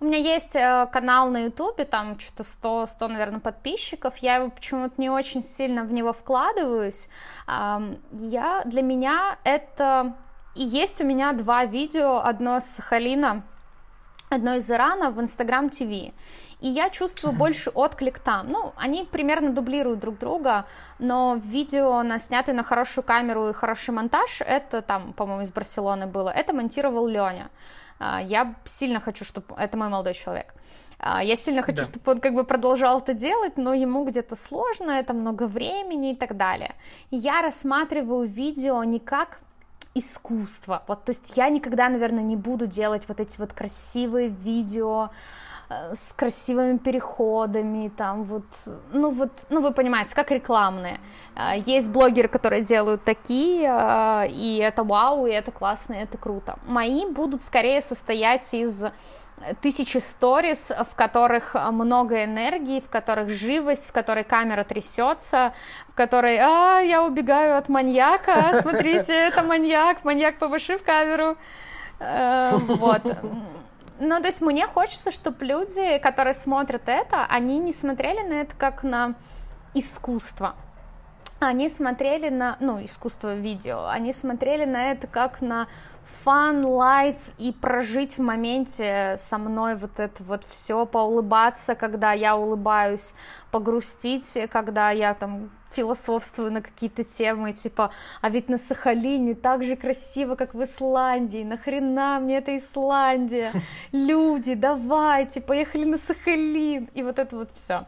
[0.00, 4.16] У меня есть э, канал на Ютубе, там что-то 100, 100, наверное, подписчиков.
[4.18, 7.08] Я его почему-то не очень сильно в него вкладываюсь.
[7.46, 10.14] Я, для меня это...
[10.54, 13.42] И есть у меня два видео, одно с Сахалина,
[14.28, 16.12] одно из Ирана в Инстаграм ТВ
[16.60, 18.48] и я чувствую больше отклик там.
[18.50, 20.66] Ну, они примерно дублируют друг друга,
[20.98, 26.06] но видео, на снятое на хорошую камеру и хороший монтаж, это там, по-моему, из Барселоны
[26.06, 27.50] было, это монтировал Леня.
[27.98, 29.54] А, я сильно хочу, чтобы...
[29.56, 30.54] Это мой молодой человек.
[30.98, 31.84] А, я сильно хочу, да.
[31.84, 36.16] чтобы он как бы продолжал это делать, но ему где-то сложно, это много времени и
[36.16, 36.74] так далее.
[37.10, 39.40] Я рассматриваю видео не как
[39.94, 40.82] искусство.
[40.88, 45.10] Вот, то есть я никогда, наверное, не буду делать вот эти вот красивые видео,
[45.68, 48.44] с красивыми переходами, там вот,
[48.92, 51.00] ну вот, ну вы понимаете, как рекламные.
[51.36, 56.18] Э, есть блогеры, которые делают такие, э, и это вау, и это классно, и это
[56.18, 56.58] круто.
[56.66, 58.84] Мои будут скорее состоять из
[59.60, 65.52] тысячи сторис, в которых много энергии, в которых живость, в которой камера трясется,
[65.88, 71.36] в которой «А, я убегаю от маньяка, смотрите, это маньяк, маньяк, повыши камеру».
[71.98, 73.02] Вот.
[74.00, 78.54] Ну, то есть мне хочется, чтобы люди, которые смотрят это, они не смотрели на это
[78.56, 79.14] как на
[79.74, 80.56] искусство.
[81.40, 85.68] Они смотрели на, ну, искусство видео, они смотрели на это как на
[86.22, 92.36] фан, лайф и прожить в моменте со мной вот это вот все, поулыбаться, когда я
[92.36, 93.14] улыбаюсь,
[93.50, 99.76] погрустить, когда я там философствую на какие-то темы, типа, а ведь на Сахалине так же
[99.76, 103.50] красиво, как в Исландии, нахрена мне это Исландия,
[103.92, 107.86] люди, давайте, поехали на Сахалин, и вот это вот все.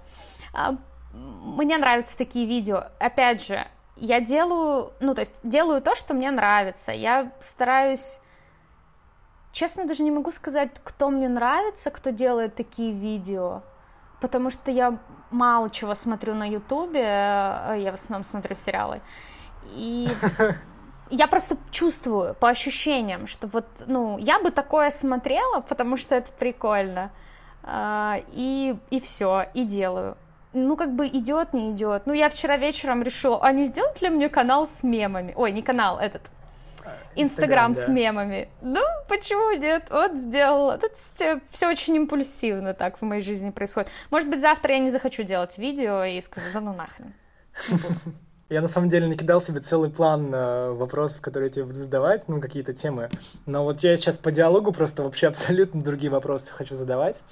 [1.16, 6.30] Мне нравятся такие видео, опять же, я делаю, ну, то есть делаю то, что мне
[6.30, 6.92] нравится.
[6.92, 8.20] Я стараюсь...
[9.52, 13.62] Честно, даже не могу сказать, кто мне нравится, кто делает такие видео,
[14.20, 14.98] потому что я
[15.30, 19.00] мало чего смотрю на Ютубе, э, я в основном смотрю сериалы.
[19.70, 20.08] И
[21.10, 26.30] я просто чувствую по ощущениям, что вот, ну, я бы такое смотрела, потому что это
[26.32, 27.10] прикольно.
[27.62, 30.18] А, и, и все, и делаю
[30.56, 32.06] ну, как бы идет, не идет.
[32.06, 35.32] Ну, я вчера вечером решила, а не сделать ли мне канал с мемами?
[35.36, 36.22] Ой, не канал, этот.
[36.84, 37.80] А, Инстаграм да.
[37.80, 38.48] с мемами.
[38.62, 39.84] Ну, почему нет?
[39.90, 40.80] Вот сделала.
[40.80, 43.90] Это все очень импульсивно так в моей жизни происходит.
[44.10, 47.12] Может быть, завтра я не захочу делать видео и скажу, да ну нахрен.
[48.48, 52.28] Я на самом деле накидал себе целый план э, вопросов, которые я тебе буду задавать,
[52.28, 53.10] ну, какие-то темы.
[53.44, 57.22] Но вот я сейчас по диалогу просто вообще абсолютно другие вопросы хочу задавать.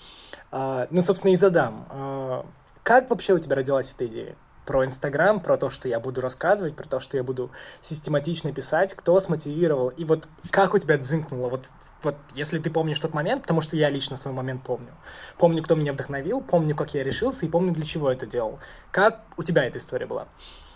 [0.51, 1.87] А, ну, собственно, и задам.
[1.89, 2.47] А,
[2.85, 4.37] как вообще у тебя родилась эта идея?
[4.67, 7.51] Про Инстаграм, про то, что я буду рассказывать, про то, что я буду
[7.83, 11.67] систематично писать, кто смотивировал, и вот как у тебя дзынкнуло, вот,
[12.03, 14.93] вот если ты помнишь тот момент, потому что я лично свой момент помню.
[15.39, 18.59] Помню, кто меня вдохновил, помню, как я решился, и помню, для чего это делал.
[18.91, 20.29] Как у тебя эта история была,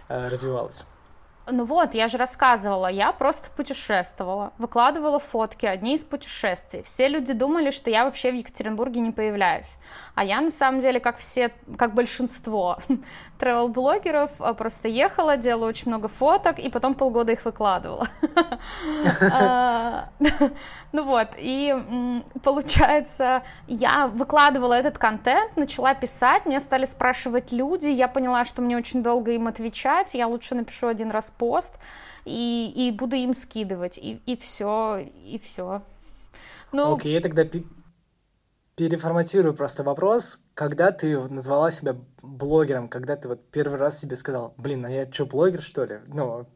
[0.09, 0.85] э, развивалась?
[1.51, 6.83] Ну вот, я же рассказывала, я просто путешествовала, выкладывала фотки, одни из путешествий.
[6.83, 9.79] Все люди думали, что я вообще в Екатеринбурге не появляюсь.
[10.15, 12.79] А я на самом деле, как все, как большинство
[13.39, 18.09] travel-блогеров, а, просто ехала, делала очень много фоток, и потом полгода их выкладывала.
[19.31, 20.09] А,
[20.93, 21.75] ну вот, и
[22.43, 28.77] получается, я выкладывала этот контент, начала писать, мне стали спрашивать люди, я поняла, что мне
[28.77, 31.75] очень долго им отвечать, я лучше напишу один раз пост
[32.25, 35.83] и, и буду им скидывать, и, и все, и все.
[36.73, 37.45] Ну, Окей, okay, тогда
[38.79, 40.45] переформатирую просто вопрос.
[40.55, 45.11] Когда ты назвала себя блогером, когда ты вот первый раз себе сказал, блин, а я
[45.11, 46.01] что, блогер, что ли?
[46.07, 46.47] Ну,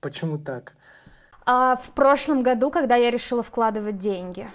[0.00, 0.74] почему так?
[1.44, 4.48] А, в прошлом году, когда я решила вкладывать деньги.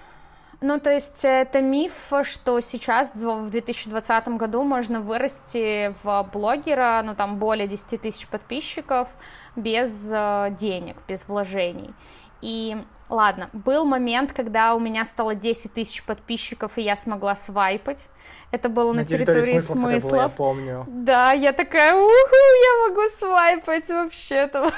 [0.64, 7.16] Ну, то есть это миф, что сейчас, в 2020 году, можно вырасти в блогера, ну,
[7.16, 9.08] там, более 10 тысяч подписчиков
[9.56, 11.96] без э, денег, без вложений.
[12.42, 12.78] И
[13.10, 18.08] ладно, был момент, когда у меня стало 10 тысяч подписчиков, и я смогла свайпать.
[18.52, 19.78] Это было на, на территории, территории смыслов.
[19.80, 20.04] смыслов.
[20.04, 20.86] Это было, я помню.
[20.88, 24.72] Да, я такая, уху, я могу свайпать вообще-то.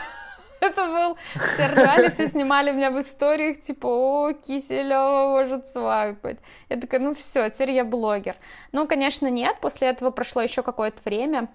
[0.63, 1.17] Это был...
[1.35, 6.37] Все ржали, все снимали меня в историях, типа, о, Киселева может свайпать.
[6.69, 8.35] Я такая, ну все, теперь я блогер.
[8.71, 11.49] Ну, конечно, нет, после этого прошло еще какое-то время,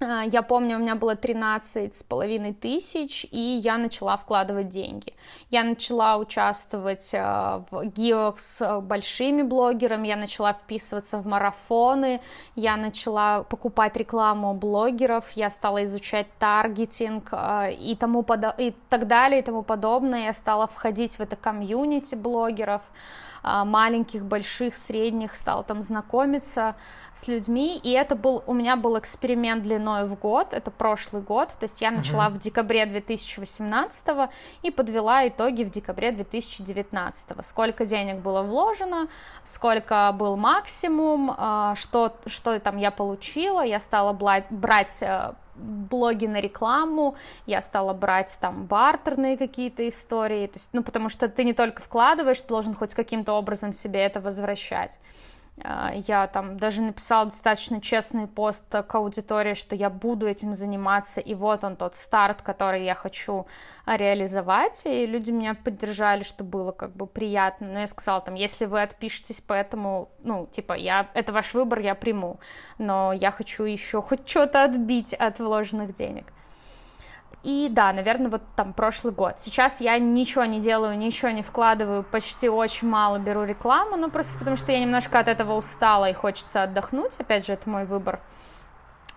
[0.00, 5.12] я помню, у меня было 13 с половиной тысяч, и я начала вкладывать деньги.
[5.50, 12.20] Я начала участвовать а, в гиох с большими блогерами, я начала вписываться в марафоны,
[12.54, 18.54] я начала покупать рекламу блогеров, я стала изучать таргетинг а, и, тому подо...
[18.56, 20.26] и так далее, и тому подобное.
[20.26, 22.82] Я стала входить в это комьюнити блогеров.
[23.48, 26.76] А, маленьких, больших, средних, стал там знакомиться
[27.14, 31.48] с людьми, и это был, у меня был эксперимент длиной в год, это прошлый год,
[31.48, 32.34] то есть я начала uh-huh.
[32.34, 34.06] в декабре 2018
[34.62, 37.42] и подвела итоги в декабре 2019.
[37.42, 39.08] Сколько денег было вложено,
[39.44, 46.40] сколько был максимум, а, что, что там я получила, я стала брать э, блоги на
[46.40, 47.16] рекламу,
[47.46, 51.82] я стала брать там бартерные какие-то истории, то есть, ну, потому что ты не только
[51.82, 54.98] вкладываешь, ты должен хоть каким-то образом себе это возвращать.
[55.64, 61.20] А, я там даже написала достаточно честный пост к аудитории, что я буду этим заниматься,
[61.20, 63.46] и вот он тот старт, который я хочу
[63.86, 68.66] реализовать, и люди меня поддержали, что было как бы приятно, но я сказала там, если
[68.66, 72.40] вы отпишетесь по этому, ну, типа, я, это ваш выбор, я приму,
[72.78, 76.26] но я хочу еще хоть что-то отбить от вложенных денег.
[77.44, 79.38] И да, наверное, вот там прошлый год.
[79.38, 84.36] Сейчас я ничего не делаю, ничего не вкладываю, почти очень мало беру рекламу, ну просто
[84.38, 88.20] потому что я немножко от этого устала и хочется отдохнуть, опять же, это мой выбор.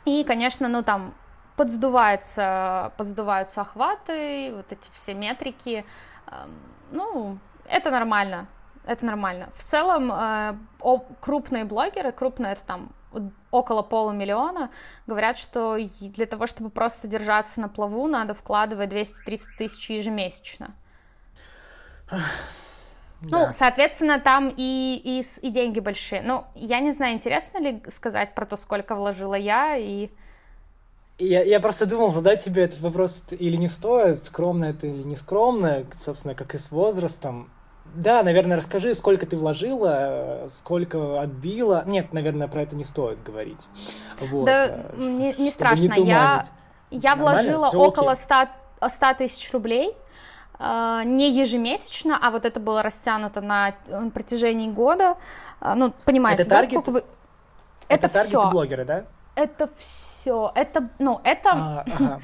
[0.06, 1.14] И, конечно, ну там
[1.56, 5.84] подсдувается, подсдуваются охваты, вот эти все метрики,
[6.28, 6.52] эм,
[6.92, 8.48] ну, это нормально,
[8.86, 9.50] это нормально.
[9.56, 10.56] В целом, э,
[11.20, 12.90] крупные блогеры, крупные это там
[13.52, 14.70] около полумиллиона,
[15.08, 20.74] говорят, что для того, чтобы просто держаться на плаву, надо вкладывать 200-300 тысяч ежемесячно.
[23.22, 23.46] Да.
[23.46, 26.24] Ну, соответственно, там и, и, и деньги большие.
[26.24, 30.10] Ну, я не знаю, интересно ли сказать про то, сколько вложила я и...
[31.20, 35.16] Я, я просто думал задать тебе этот вопрос или не стоит, скромно это или не
[35.16, 37.52] скромно, собственно, как и с возрастом.
[37.94, 41.84] Да, наверное, расскажи, сколько ты вложила, сколько отбила.
[41.86, 43.68] Нет, наверное, про это не стоит говорить.
[44.20, 45.84] Вот, да, э, не, не страшно.
[45.84, 46.46] Не я,
[46.90, 48.48] я вложила Все около 100,
[48.88, 49.94] 100 тысяч рублей
[50.58, 53.74] а, не ежемесячно, а вот это было растянуто на
[54.14, 55.18] протяжении года.
[55.60, 57.04] Ну, понимаете, это да, таргет, сколько вы...
[57.90, 58.50] Это, это все.
[58.52, 59.06] блогеры, да?
[59.36, 60.52] Это все.
[60.56, 61.50] Это, ну, это...
[61.52, 62.22] А, ага.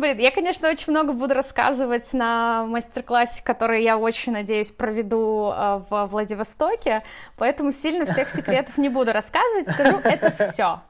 [0.00, 5.82] Блин, я, конечно, очень много буду рассказывать на мастер-классе, который я очень надеюсь проведу э,
[5.90, 7.02] в Владивостоке,
[7.36, 10.80] поэтому сильно всех секретов не буду рассказывать, скажу, это все.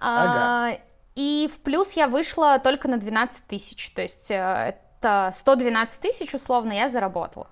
[0.00, 0.70] Ага.
[0.70, 0.78] А,
[1.14, 6.34] и в плюс я вышла только на 12 тысяч, то есть э, это 112 тысяч
[6.34, 7.46] условно я заработала.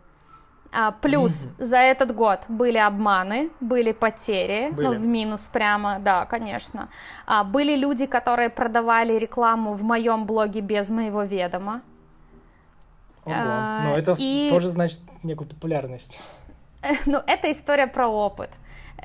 [0.75, 1.65] А, плюс mm-hmm.
[1.65, 4.87] за этот год были обманы, были потери, ну, были.
[4.87, 6.89] ну, в минус прямо, да, конечно.
[7.27, 11.83] А, были люди, которые продавали рекламу в моем блоге без моего ведома.
[13.25, 13.35] Ого.
[13.37, 14.49] А, Но это и...
[14.51, 16.21] тоже значит некую популярность.
[17.07, 18.51] Ну, это история про опыт.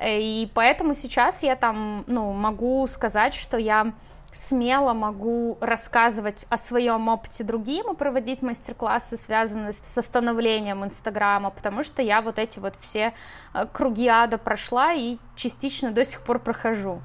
[0.02, 3.92] И поэтому сейчас я там, ну, могу сказать, что я
[4.32, 11.82] смело могу рассказывать о своем опыте другим и проводить мастер-классы, связанные с становлением Инстаграма, потому
[11.82, 13.14] что я вот эти вот все
[13.54, 17.00] э, круги ада прошла и частично до сих пор прохожу.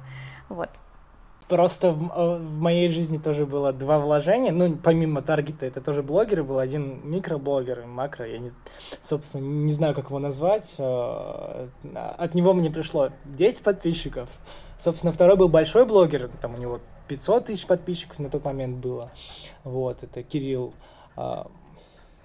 [0.48, 0.70] Вот.
[1.48, 4.50] Просто в, э, в моей жизни тоже было два вложения.
[4.50, 6.42] Ну, помимо таргета, это тоже блогеры.
[6.42, 8.26] Был один микроблогер, макро.
[8.26, 8.52] Я, не,
[9.00, 10.74] собственно, не знаю, как его назвать.
[10.78, 14.30] Э, от него мне пришло 10 подписчиков.
[14.78, 16.30] Собственно, второй был большой блогер.
[16.40, 19.10] Там у него 500 тысяч подписчиков на тот момент было.
[19.62, 20.74] Вот, это Кирилл,
[21.16, 21.50] а,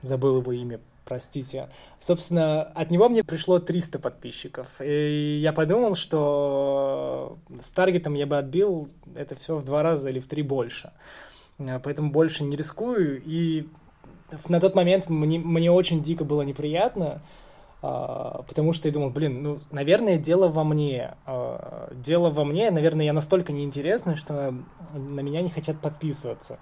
[0.01, 1.69] забыл его имя, простите.
[1.99, 4.79] Собственно, от него мне пришло 300 подписчиков.
[4.81, 10.19] И я подумал, что с таргетом я бы отбил это все в два раза или
[10.19, 10.91] в три больше.
[11.59, 13.21] А, поэтому больше не рискую.
[13.25, 13.67] И
[14.47, 17.21] на тот момент мне, мне очень дико было неприятно,
[17.81, 21.15] потому что я думал, блин, ну, наверное, дело во мне.
[21.25, 24.53] А, дело во мне, наверное, я настолько неинтересный, что
[24.93, 26.59] на меня не хотят подписываться.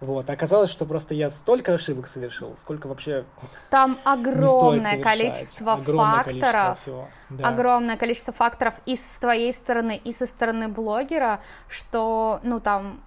[0.00, 0.28] Вот.
[0.28, 3.24] оказалось, что просто я столько ошибок совершил, сколько вообще
[3.70, 6.40] Там огромное количество огромное факторов.
[6.40, 7.08] Количество всего.
[7.30, 7.48] Да.
[7.48, 13.02] Огромное количество факторов и с твоей стороны, и со стороны блогера, что, ну, там,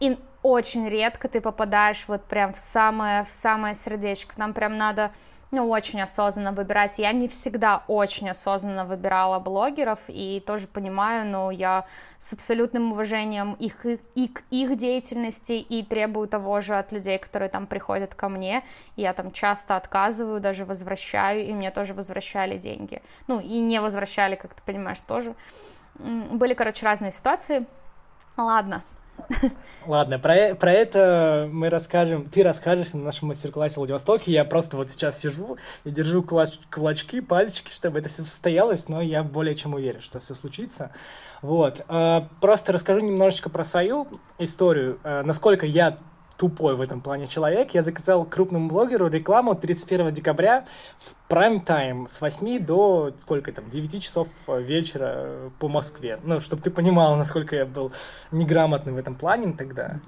[0.00, 4.34] и очень редко ты попадаешь вот прям в самое, в самое сердечко.
[4.38, 5.12] Нам прям надо
[5.50, 6.98] ну, очень осознанно выбирать.
[6.98, 11.86] Я не всегда очень осознанно выбирала блогеров, и тоже понимаю, но я
[12.18, 17.48] с абсолютным уважением их, и к их деятельности и требую того же от людей, которые
[17.48, 18.62] там приходят ко мне.
[18.96, 23.02] Я там часто отказываю, даже возвращаю, и мне тоже возвращали деньги.
[23.26, 25.34] Ну, и не возвращали, как ты понимаешь, тоже.
[25.94, 27.66] Были, короче, разные ситуации.
[28.36, 28.82] Ладно,
[29.86, 34.32] Ладно, про, про это мы расскажем, ты расскажешь на нашем мастер-классе в Владивостоке.
[34.32, 39.00] Я просто вот сейчас сижу и держу кулач, кулачки, пальчики, чтобы это все состоялось, но
[39.00, 40.90] я более чем уверен, что все случится.
[41.40, 41.84] Вот.
[41.88, 44.06] А, просто расскажу немножечко про свою
[44.38, 45.96] историю, а, насколько я
[46.38, 47.74] тупой в этом плане человек.
[47.74, 50.64] Я заказал крупному блогеру рекламу 31 декабря
[50.96, 56.20] в прайм-тайм с 8 до, сколько там, 9 часов вечера по Москве.
[56.22, 57.92] Ну, чтобы ты понимал, насколько я был
[58.30, 60.00] неграмотный в этом плане тогда.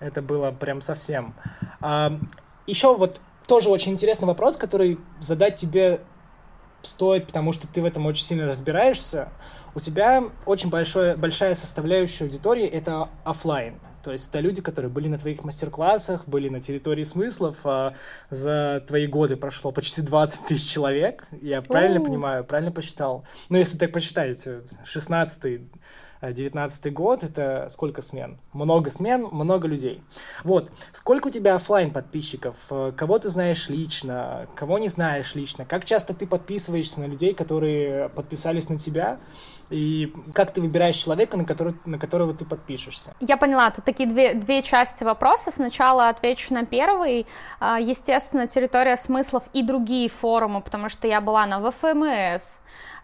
[0.00, 1.34] Это было прям совсем.
[1.80, 2.18] А,
[2.66, 6.00] еще вот тоже очень интересный вопрос, который задать тебе
[6.82, 9.28] стоит, потому что ты в этом очень сильно разбираешься.
[9.74, 13.78] У тебя очень большое, большая составляющая аудитории— это офлайн.
[14.06, 17.58] То есть это люди, которые были на твоих мастер-классах, были на территории смыслов.
[17.64, 17.94] А
[18.30, 21.26] за твои годы прошло почти 20 тысяч человек.
[21.42, 23.24] Я правильно понимаю, правильно посчитал?
[23.48, 24.46] Ну, если так посчитать,
[24.84, 25.60] 16
[26.20, 28.38] 19 год, это сколько смен?
[28.52, 30.02] Много смен, много людей.
[30.44, 32.56] Вот, сколько у тебя офлайн подписчиков?
[32.96, 34.46] Кого ты знаешь лично?
[34.54, 35.64] Кого не знаешь лично?
[35.64, 39.18] Как часто ты подписываешься на людей, которые подписались на тебя?
[39.70, 43.14] и как ты выбираешь человека, на, который, на которого ты подпишешься?
[43.20, 45.50] Я поняла, тут такие две, две части вопроса.
[45.50, 47.26] Сначала отвечу на первый.
[47.58, 52.58] А, естественно, территория смыслов и другие форумы, потому что я была на ВФМС,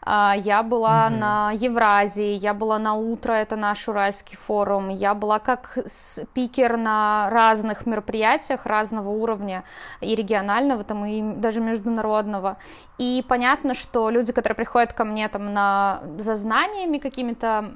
[0.05, 1.17] я была угу.
[1.17, 7.29] на Евразии, я была на Утро, это наш уральский форум, я была как спикер на
[7.31, 9.65] разных мероприятиях разного уровня,
[10.01, 12.57] и регионального, там, и даже международного.
[12.99, 17.73] И понятно, что люди, которые приходят ко мне там на, за знаниями какими-то,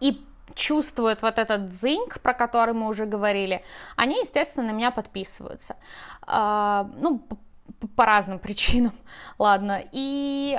[0.00, 3.62] и чувствуют вот этот зинк, про который мы уже говорили,
[3.96, 5.76] они, естественно, на меня подписываются.
[6.22, 7.22] А, ну,
[7.96, 8.92] по разным причинам,
[9.38, 9.82] ладно.
[9.92, 10.58] И,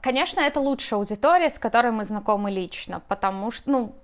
[0.00, 3.94] конечно, это лучшая аудитория, с которой мы знакомы лично, потому что, ну,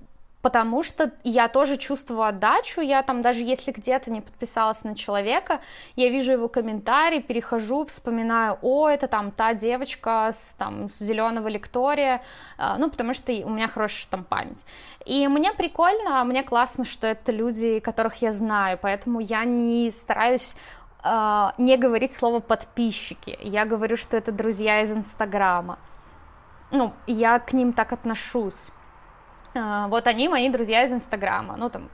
[0.43, 5.61] потому что я тоже чувствую отдачу, я там даже если где-то не подписалась на человека,
[5.97, 11.49] я вижу его комментарий, перехожу, вспоминаю, о, это там та девочка с, там, с зеленого
[11.49, 12.23] лектория,
[12.57, 14.65] а, ну, потому что у меня хорошая там память.
[15.05, 20.57] И мне прикольно, мне классно, что это люди, которых я знаю, поэтому я не стараюсь
[21.03, 23.39] Uh, не говорить слово подписчики.
[23.41, 25.79] Я говорю, что это друзья из Инстаграма.
[26.71, 28.69] Ну, я к ним так отношусь.
[29.55, 31.89] А, вот они мои друзья из Инстаграма, ну там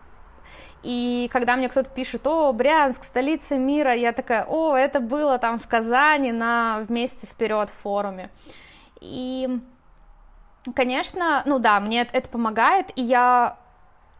[0.82, 5.58] и когда мне кто-то пишет, о, Брянск, столица мира, я такая, о, это было там
[5.58, 8.30] в Казани на вместе вперед форуме.
[9.00, 9.48] И,
[10.76, 13.58] конечно, ну да, мне это помогает, и я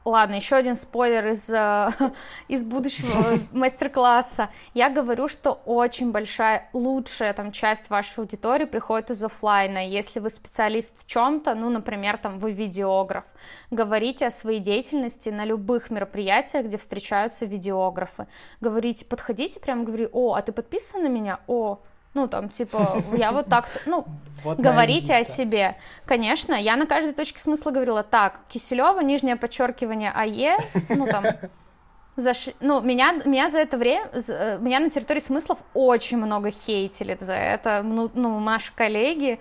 [0.06, 1.88] Ладно, еще один спойлер из, э,
[2.48, 4.50] из будущего мастер-класса.
[4.72, 9.84] Я говорю, что очень большая, лучшая там часть вашей аудитории приходит из офлайна.
[9.84, 13.24] Если вы специалист в чем-то, ну, например, там вы видеограф,
[13.72, 18.28] говорите о своей деятельности на любых мероприятиях, где встречаются видеографы.
[18.60, 21.40] Говорите, подходите, прям говори, о, а ты подписан на меня?
[21.48, 21.80] О,
[22.16, 24.06] ну, там, типа, я вот так, ну,
[24.44, 25.76] вот говорите о себе.
[26.06, 30.56] Конечно, я на каждой точке смысла говорила, так, Киселева, нижнее подчеркивание АЕ,
[30.88, 31.24] ну, там,
[32.16, 32.48] Заш...
[32.60, 37.34] Ну, меня, меня за это время, э, меня на территории смыслов очень много хейтили за
[37.34, 39.38] это, ну, ну наши коллеги,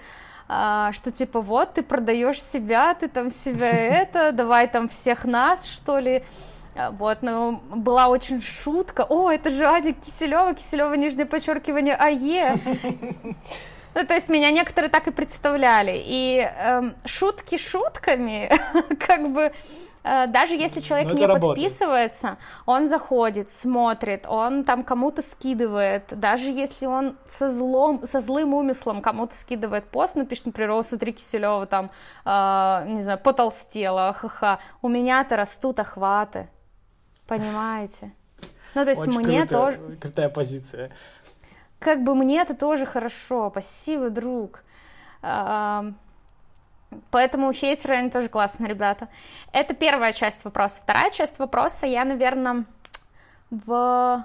[0.50, 3.72] а, что типа вот ты продаешь себя, ты там себя
[4.02, 6.26] это, давай там всех нас, что ли,
[6.92, 9.06] вот, но была очень шутка.
[9.08, 12.58] О, это же Аня Киселева, Киселева нижнее подчеркивание АЕ.
[13.96, 15.94] Ну, то есть меня некоторые так и представляли.
[15.96, 18.52] И эм, шутки шутками,
[19.00, 19.54] как бы,
[20.04, 21.56] э, даже если человек не работает.
[21.56, 28.54] подписывается, он заходит, смотрит, он там кому-то скидывает, даже если он со злом, со злым
[28.54, 31.90] умыслом кому-то скидывает пост, напишет, например, о, смотри, Киселева там,
[32.26, 36.50] э, не знаю, потолстела, ха-ха, у меня-то растут охваты,
[37.28, 38.12] Понимаете?
[38.76, 39.98] Ну, то есть Очень мне круто, тоже...
[40.02, 40.92] Крутая позиция.
[41.80, 43.50] Как бы мне это тоже хорошо.
[43.50, 44.64] Спасибо, друг.
[47.10, 49.10] Поэтому хейтеры, они тоже классные ребята.
[49.52, 50.82] Это первая часть вопроса.
[50.84, 52.66] Вторая часть вопроса я, наверное,
[53.50, 54.24] в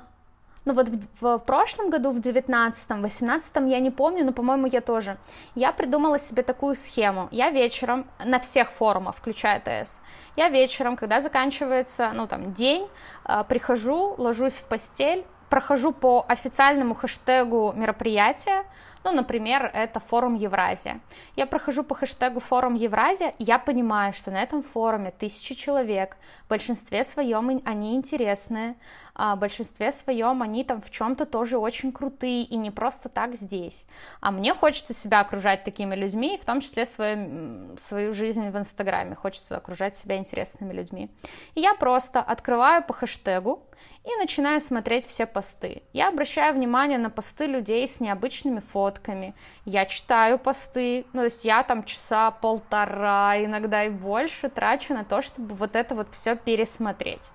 [0.65, 4.81] ну вот в, в прошлом году, в 19-м, 18-м, я не помню, но, по-моему, я
[4.81, 5.17] тоже.
[5.55, 7.29] Я придумала себе такую схему.
[7.31, 10.01] Я вечером на всех форумах, включая ТС,
[10.37, 12.89] я вечером, когда заканчивается, ну там, день,
[13.25, 18.65] э, прихожу, ложусь в постель, прохожу по официальному хэштегу мероприятия,
[19.05, 21.01] ну, например, это форум Евразия.
[21.37, 26.49] Я прохожу по хэштегу форум Евразия, я понимаю, что на этом форуме тысячи человек, в
[26.49, 28.77] большинстве своем они интересные,
[29.15, 33.35] а в большинстве своем они там в чем-то тоже очень крутые и не просто так
[33.35, 33.87] здесь.
[34.21, 39.15] А мне хочется себя окружать такими людьми, в том числе свою, свою жизнь в Инстаграме,
[39.15, 41.11] хочется окружать себя интересными людьми.
[41.55, 43.65] И я просто открываю по хэштегу,
[44.05, 45.83] и начинаю смотреть все посты.
[45.93, 48.61] Я обращаю внимание на посты людей с необычными
[48.91, 49.35] фотками,
[49.65, 55.05] я читаю посты, ну, то есть я там часа полтора, иногда и больше трачу на
[55.05, 57.31] то, чтобы вот это вот все пересмотреть.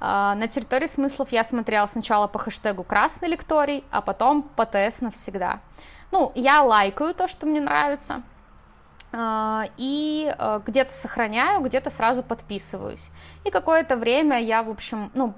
[0.00, 5.00] А, на территории смыслов я смотрела сначала по хэштегу «Красный лекторий», а потом по ТС
[5.00, 5.60] навсегда.
[6.10, 8.22] Ну, я лайкаю то, что мне нравится,
[9.12, 13.10] а, и а, где-то сохраняю, где-то сразу подписываюсь.
[13.44, 15.34] И какое-то время я, в общем, ну,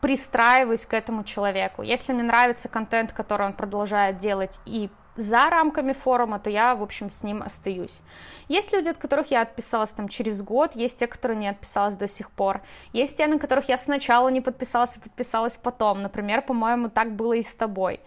[0.00, 1.82] пристраиваюсь к этому человеку.
[1.82, 6.82] Если мне нравится контент, который он продолжает делать и за рамками форума, то я, в
[6.82, 8.00] общем, с ним остаюсь.
[8.48, 12.06] Есть люди, от которых я отписалась там через год, есть те, которые не отписалась до
[12.06, 12.60] сих пор.
[12.92, 16.02] Есть те, на которых я сначала не подписалась, а подписалась потом.
[16.02, 18.00] Например, по-моему, так было и с тобой.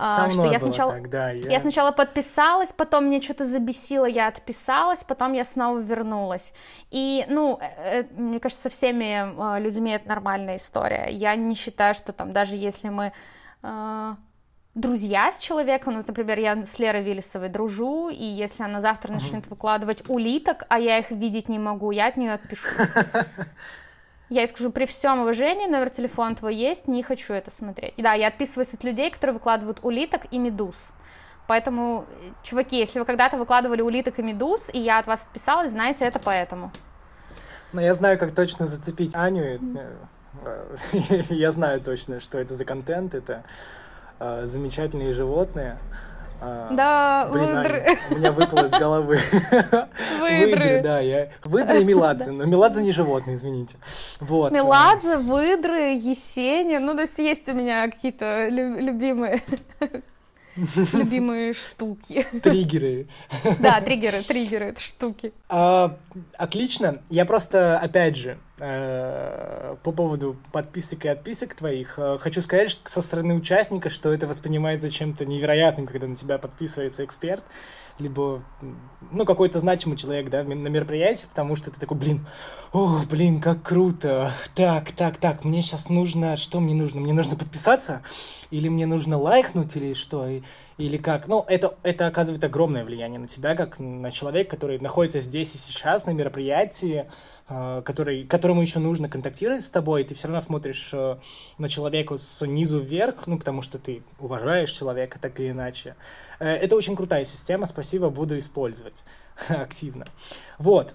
[0.00, 1.50] А, Со что я сначала, так, да, я...
[1.50, 6.54] я сначала подписалась, потом мне что-то забесило, я отписалась, потом я снова вернулась.
[6.92, 11.08] И, ну, э, э, мне кажется, со всеми э, людьми это нормальная история.
[11.10, 13.12] Я не считаю, что там даже если мы
[14.76, 19.48] друзья с человеком, ну, например, я с Лерой Виллисовой дружу, и если она завтра начнет
[19.48, 22.68] выкладывать улиток, а я их видеть не могу, я от нее отпишу.
[24.28, 27.94] Я ей скажу, при всем уважении, номер телефона твой есть, не хочу это смотреть.
[27.96, 30.92] И да, я отписываюсь от людей, которые выкладывают улиток и медуз.
[31.46, 32.04] Поэтому,
[32.42, 36.18] чуваки, если вы когда-то выкладывали улиток и медуз, и я от вас отписалась, знаете, это
[36.18, 36.70] поэтому.
[37.72, 39.58] Но я знаю, как точно зацепить Аню.
[41.30, 43.14] Я знаю точно, что это за контент.
[43.14, 43.44] Это
[44.20, 45.78] э, замечательные животные.
[46.40, 47.84] А, да, Блин, выдры.
[47.86, 49.20] Аня, у меня выпало из головы.
[50.20, 50.46] Выдры.
[50.46, 51.00] выдры, да.
[51.00, 51.28] Я...
[51.44, 52.30] Выдры и меладзе.
[52.30, 53.78] Но меладзе не животные, извините.
[54.20, 54.52] Вот.
[54.52, 56.78] Меладзе, выдры, есени.
[56.78, 59.42] Ну, то есть есть у меня какие-то любимые
[60.92, 62.26] любимые штуки.
[62.42, 63.08] Триггеры.
[63.58, 65.32] Да, триггеры, триггеры, это штуки.
[65.48, 65.96] А,
[66.36, 66.98] отлично.
[67.10, 73.02] Я просто, опять же, по поводу подписок и отписок твоих, э, хочу сказать что со
[73.02, 77.44] стороны участника, что это воспринимается чем-то невероятным, когда на тебя подписывается эксперт
[78.00, 78.42] либо,
[79.10, 82.26] ну, какой-то значимый человек, да, на мероприятии, потому что ты такой, блин,
[82.72, 87.00] о, блин, как круто, так, так, так, мне сейчас нужно, что мне нужно?
[87.00, 88.02] Мне нужно подписаться?
[88.50, 90.28] Или мне нужно лайкнуть, или что?
[90.78, 91.26] или как.
[91.26, 95.58] Ну, это, это оказывает огромное влияние на тебя, как на человека, который находится здесь и
[95.58, 97.06] сейчас на мероприятии, э,
[97.48, 101.16] который, которому еще нужно контактировать с тобой, и ты все равно смотришь э,
[101.56, 105.96] на человека снизу вверх, ну, потому что ты уважаешь человека так или иначе.
[106.40, 109.02] Э, это очень крутая система, спасибо, буду использовать
[109.48, 110.06] активно.
[110.58, 110.94] Вот.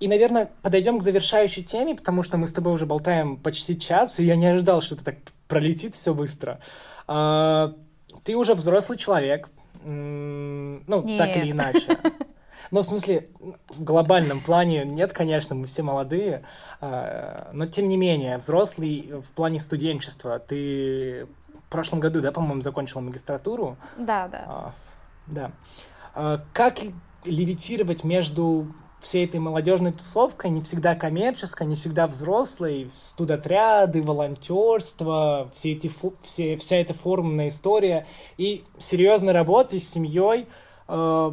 [0.00, 4.20] И, наверное, подойдем к завершающей теме, потому что мы с тобой уже болтаем почти час,
[4.20, 5.16] и я не ожидал, что это так
[5.48, 6.60] пролетит все быстро
[8.26, 9.48] ты уже взрослый человек,
[9.84, 11.18] ну, нет.
[11.18, 11.98] так или иначе.
[12.70, 13.26] Ну, в смысле,
[13.68, 16.44] в глобальном плане нет, конечно, мы все молодые,
[16.80, 20.38] а, но тем не менее, взрослый в плане студенчества.
[20.38, 21.26] Ты
[21.66, 23.76] в прошлом году, да, по-моему, закончила магистратуру?
[23.96, 24.44] Да, да.
[24.46, 24.74] А,
[25.26, 25.52] да.
[26.14, 26.78] А, как
[27.24, 28.68] левитировать между
[29.00, 35.90] всей этой молодежной тусовкой, не всегда коммерческой, не всегда взрослой, студотряды, волонтерство, все эти,
[36.22, 38.06] все, вся эта форменная история
[38.36, 40.46] и серьезной работы с семьей,
[40.88, 41.32] э,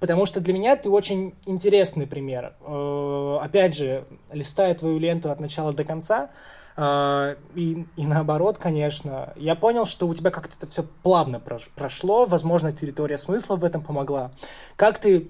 [0.00, 2.54] потому что для меня ты очень интересный пример.
[2.60, 6.30] Э, опять же, листая твою ленту от начала до конца,
[6.80, 12.24] Uh, и, и наоборот, конечно, я понял, что у тебя как-то это все плавно прошло,
[12.24, 14.30] возможно, территория смысла в этом помогла.
[14.76, 15.28] Как ты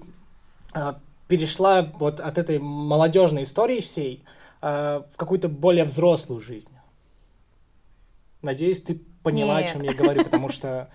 [0.75, 0.95] uh,
[1.29, 4.25] перешла вот от этой молодежной истории всей
[4.61, 6.71] э, в какую-то более взрослую жизнь.
[8.41, 9.69] Надеюсь, ты поняла, Нет.
[9.69, 10.89] о чем я говорю, потому что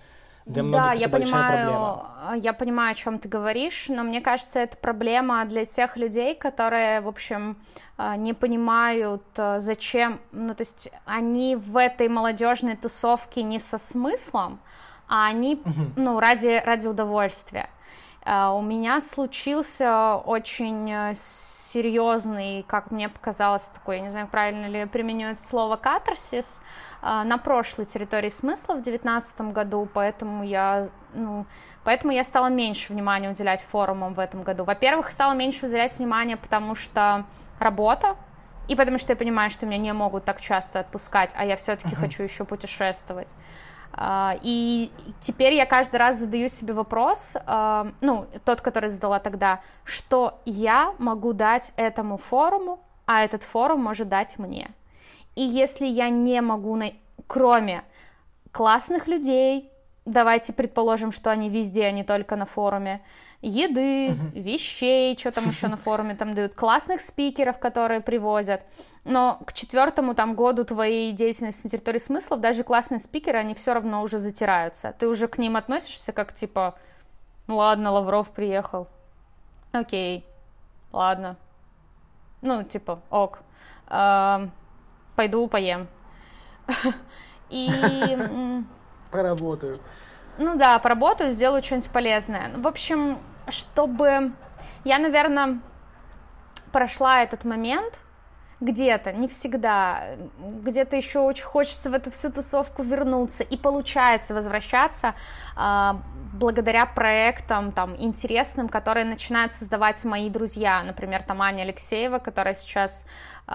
[0.45, 2.35] для многих да, это я большая понимаю, проблема.
[2.37, 7.01] Я понимаю, о чем ты говоришь, но мне кажется, это проблема для тех людей, которые,
[7.01, 7.57] в общем,
[7.97, 13.79] э, не понимают, э, зачем, ну, то есть они в этой молодежной тусовке не со
[13.79, 14.59] смыслом,
[15.07, 15.91] а они, угу.
[15.95, 17.69] ну, ради, ради удовольствия.
[18.27, 24.85] У меня случился очень э, серьезный, как мне показалось, такой, я не знаю, правильно ли
[24.85, 26.59] применю это слово, катарсис
[27.05, 31.45] на прошлой территории смысла в девятнадцатом году, поэтому я, ну,
[31.83, 34.63] поэтому я стала меньше внимания уделять форумам в этом году.
[34.63, 37.25] Во-первых, стала меньше уделять внимания, потому что
[37.59, 38.15] работа,
[38.67, 41.95] и потому что я понимаю, что меня не могут так часто отпускать, а я все-таки
[41.95, 41.99] uh-huh.
[41.99, 43.31] хочу еще путешествовать.
[43.93, 44.91] А, и
[45.21, 50.93] теперь я каждый раз задаю себе вопрос, а, ну, тот, который задала тогда, что я
[50.97, 54.71] могу дать этому форуму, а этот форум может дать мне.
[55.35, 56.79] И если я не могу,
[57.27, 57.83] кроме
[58.51, 59.69] классных людей,
[60.05, 63.01] давайте предположим, что они везде, а не только на форуме,
[63.41, 64.39] еды, uh-huh.
[64.39, 68.63] вещей, что там еще на форуме там дают, классных спикеров, которые привозят.
[69.03, 73.73] Но к четвертому там году твоей деятельности на территории смыслов даже классные спикеры, они все
[73.73, 74.95] равно уже затираются.
[74.97, 76.75] Ты уже к ним относишься как типа,
[77.47, 78.87] ну ладно, Лавров приехал,
[79.73, 80.25] окей,
[80.91, 81.35] ладно,
[82.41, 83.43] ну типа, ок,
[85.15, 85.87] пойду поем.
[87.49, 87.69] И...
[89.11, 89.79] Поработаю.
[90.37, 92.51] Ну да, поработаю, сделаю что-нибудь полезное.
[92.55, 94.33] В общем, чтобы
[94.83, 95.59] я, наверное,
[96.71, 97.99] прошла этот момент
[98.65, 105.13] где-то, не всегда, где-то еще очень хочется в эту всю тусовку вернуться, и получается возвращаться
[105.55, 105.91] э,
[106.33, 113.05] благодаря проектам там интересным, которые начинают создавать мои друзья, например, там Аня Алексеева, которая сейчас
[113.47, 113.51] э,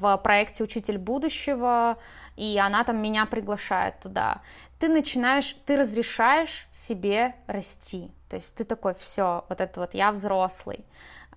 [0.00, 1.98] в проекте «Учитель будущего»,
[2.36, 4.40] и она там меня приглашает туда.
[4.78, 10.12] Ты начинаешь, ты разрешаешь себе расти, то есть ты такой, все, вот это вот я
[10.12, 10.84] взрослый,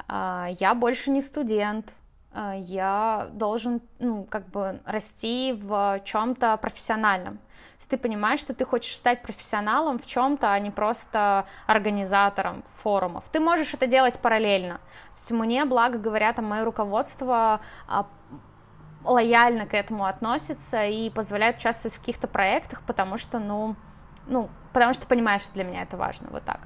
[0.07, 1.93] а, я больше не студент,
[2.34, 7.38] я должен, ну, как бы расти в чем-то профессиональном.
[7.38, 12.64] То есть ты понимаешь, что ты хочешь стать профессионалом в чем-то, а не просто организатором
[12.76, 13.26] форумов.
[13.32, 14.76] Ты можешь это делать параллельно.
[14.78, 18.06] То есть мне, благо говоря, там мое руководство а,
[19.04, 23.76] лояльно к этому относится и позволяет участвовать в каких-то проектах, потому что, ну,
[24.28, 26.62] ну, потому что понимаешь, что для меня это важно, вот так.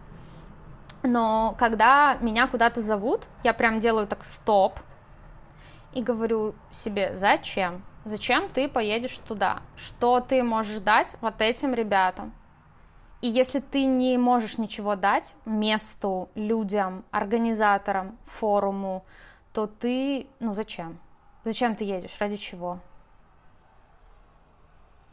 [1.03, 4.79] Но когда меня куда-то зовут, я прям делаю так стоп
[5.93, 7.83] и говорю себе, зачем?
[8.05, 9.61] Зачем ты поедешь туда?
[9.75, 12.33] Что ты можешь дать вот этим ребятам?
[13.21, 19.05] И если ты не можешь ничего дать месту, людям, организаторам, форуму,
[19.53, 20.99] то ты, ну зачем?
[21.45, 22.17] Зачем ты едешь?
[22.19, 22.79] Ради чего?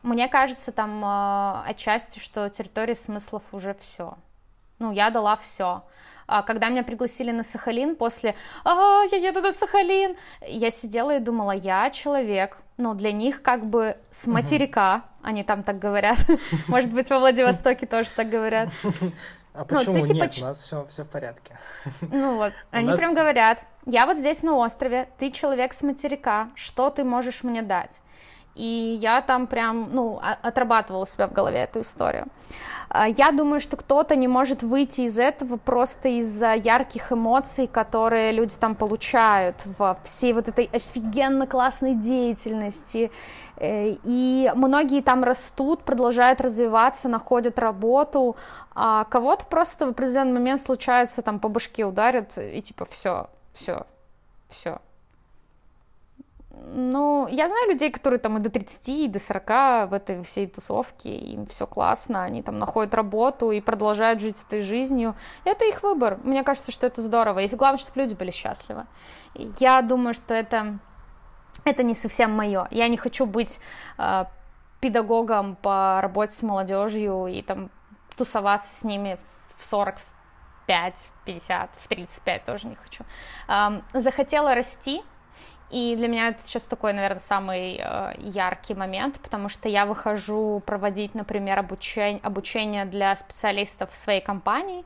[0.02, 4.16] Мне кажется, там э, отчасти, что территория смыслов уже все.
[4.78, 5.84] Ну, я дала все.
[6.30, 10.16] А когда меня пригласили на Сахалин после «А, я еду на Сахалин»,
[10.46, 15.28] я сидела и думала, я человек, ну, для них как бы с материка, угу.
[15.28, 16.18] они там так говорят.
[16.68, 18.70] Может быть, во Владивостоке тоже так говорят.
[19.52, 20.38] А почему ну, ты, типа, нет?
[20.40, 21.58] У нас все, все в порядке.
[22.00, 23.00] Ну вот, они нас...
[23.00, 27.60] прям говорят, я вот здесь на острове, ты человек с материка, что ты можешь мне
[27.60, 28.00] дать?
[28.60, 32.26] И я там прям, ну, отрабатывала себя в голове эту историю.
[32.90, 38.32] А, я думаю, что кто-то не может выйти из этого просто из-за ярких эмоций, которые
[38.32, 43.10] люди там получают во всей вот этой офигенно классной деятельности.
[43.56, 48.36] Э, и многие там растут, продолжают развиваться, находят работу,
[48.74, 53.86] а кого-то просто в определенный момент случается там по башке ударят и типа все, все,
[54.50, 54.80] все,
[56.66, 60.46] ну, я знаю людей, которые там и до 30, и до 40 в этой всей
[60.46, 65.14] тусовке, им все классно, они там находят работу и продолжают жить этой жизнью.
[65.44, 66.18] Это их выбор.
[66.22, 67.40] Мне кажется, что это здорово.
[67.40, 68.86] И главное, чтобы люди были счастливы.
[69.58, 70.78] Я думаю, что это,
[71.64, 72.68] это не совсем мое.
[72.70, 73.58] Я не хочу быть
[73.98, 74.24] э,
[74.80, 77.70] педагогом по работе с молодежью и там
[78.16, 79.18] тусоваться с ними
[79.56, 80.94] в 45,
[81.24, 83.04] 50, в 35 тоже не хочу.
[83.48, 85.02] Э, захотела расти,
[85.70, 90.62] и для меня это сейчас такой, наверное, самый э, яркий момент, потому что я выхожу
[90.66, 94.84] проводить, например, обучение, обучение для специалистов своей компании,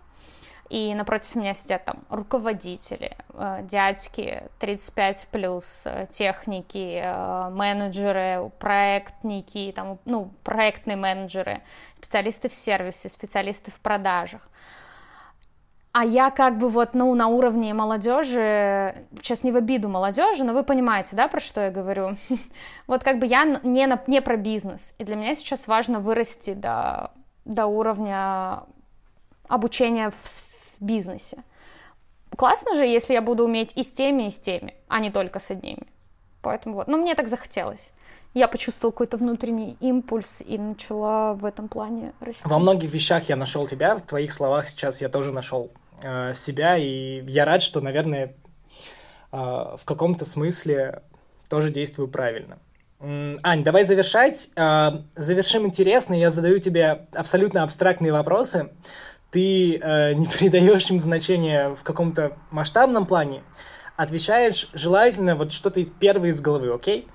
[0.68, 9.72] и напротив меня сидят там руководители, э, дядьки 35 плюс, э, техники, э, менеджеры, проектники,
[9.74, 11.62] там, ну, проектные менеджеры,
[11.96, 14.48] специалисты в сервисе, специалисты в продажах.
[15.96, 20.52] А я как бы вот, ну, на уровне молодежи, сейчас не в обиду молодежи, но
[20.52, 22.16] вы понимаете, да, про что я говорю?
[22.88, 26.52] Вот как бы я не, на, не про бизнес, и для меня сейчас важно вырасти
[26.52, 27.12] до,
[27.44, 28.64] до уровня
[29.46, 31.44] обучения в, в бизнесе.
[32.36, 35.38] Классно же, если я буду уметь и с теми, и с теми, а не только
[35.38, 35.86] с одними.
[36.42, 37.92] Поэтому вот, ну, мне так захотелось
[38.34, 42.42] я почувствовала какой-то внутренний импульс и начала в этом плане расти.
[42.44, 45.70] Во многих вещах я нашел тебя, в твоих словах сейчас я тоже нашел
[46.02, 48.34] себя, и я рад, что, наверное,
[49.32, 51.02] э, в каком-то смысле
[51.48, 52.58] тоже действую правильно.
[53.00, 54.50] Ань, давай завершать.
[54.56, 56.14] Э, завершим интересно.
[56.14, 58.70] Я задаю тебе абсолютно абстрактные вопросы.
[59.30, 63.42] Ты э, не придаешь им значения в каком-то масштабном плане.
[63.96, 67.08] Отвечаешь желательно вот что-то из первой из головы, окей?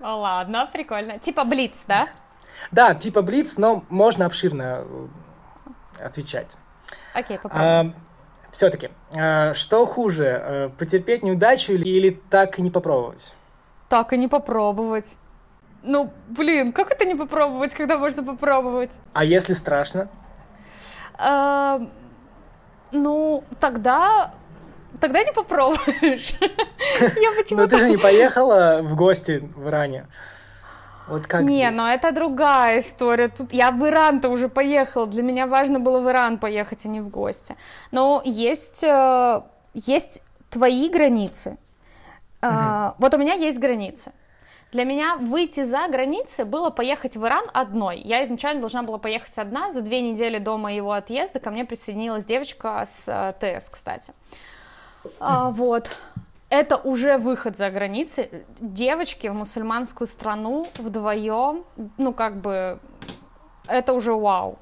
[0.00, 1.18] О, ладно, прикольно.
[1.18, 2.08] Типа Блиц, да?
[2.70, 4.84] Да, типа Блиц, но можно обширно
[5.98, 6.56] отвечать.
[7.16, 7.94] Окей, попробуем.
[7.94, 13.34] А, все-таки, э, что хуже, э, потерпеть неудачу или, или так и не попробовать?
[13.88, 15.16] Так и не попробовать.
[15.82, 18.90] Ну, блин, как это не попробовать, когда можно попробовать?
[19.14, 20.08] А если страшно?
[21.14, 21.80] А,
[22.92, 24.34] ну, тогда...
[25.00, 26.34] Тогда не попробуешь.
[27.50, 30.06] Но ты же не поехала в гости в Иране.
[31.08, 31.76] Вот как Не, здесь?
[31.76, 33.28] но это другая история.
[33.28, 35.06] Тут я в Иран-то уже поехала.
[35.06, 37.56] Для меня важно было в Иран поехать, а не в гости.
[37.92, 39.42] Но есть, э,
[39.74, 41.56] есть твои границы.
[42.42, 42.94] Угу.
[42.98, 44.12] Вот у меня есть границы.
[44.72, 48.00] Для меня выйти за границы было поехать в Иран одной.
[48.00, 49.70] Я изначально должна была поехать одна.
[49.70, 54.12] За две недели до моего отъезда ко мне присоединилась девочка с э, ТС, кстати.
[55.20, 55.88] А, вот
[56.48, 58.44] это уже выход за границы.
[58.60, 61.64] Девочки в мусульманскую страну вдвоем,
[61.98, 62.78] ну, как бы,
[63.66, 64.58] это уже вау.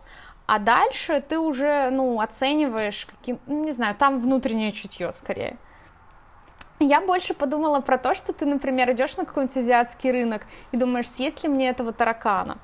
[0.47, 5.57] А дальше ты уже, ну, оцениваешь, каким, ну, не знаю, там внутреннее чутье скорее.
[6.81, 11.09] Я больше подумала про то, что ты, например, идешь на какой-нибудь азиатский рынок и думаешь,
[11.09, 12.59] съесть ли мне этого таракана.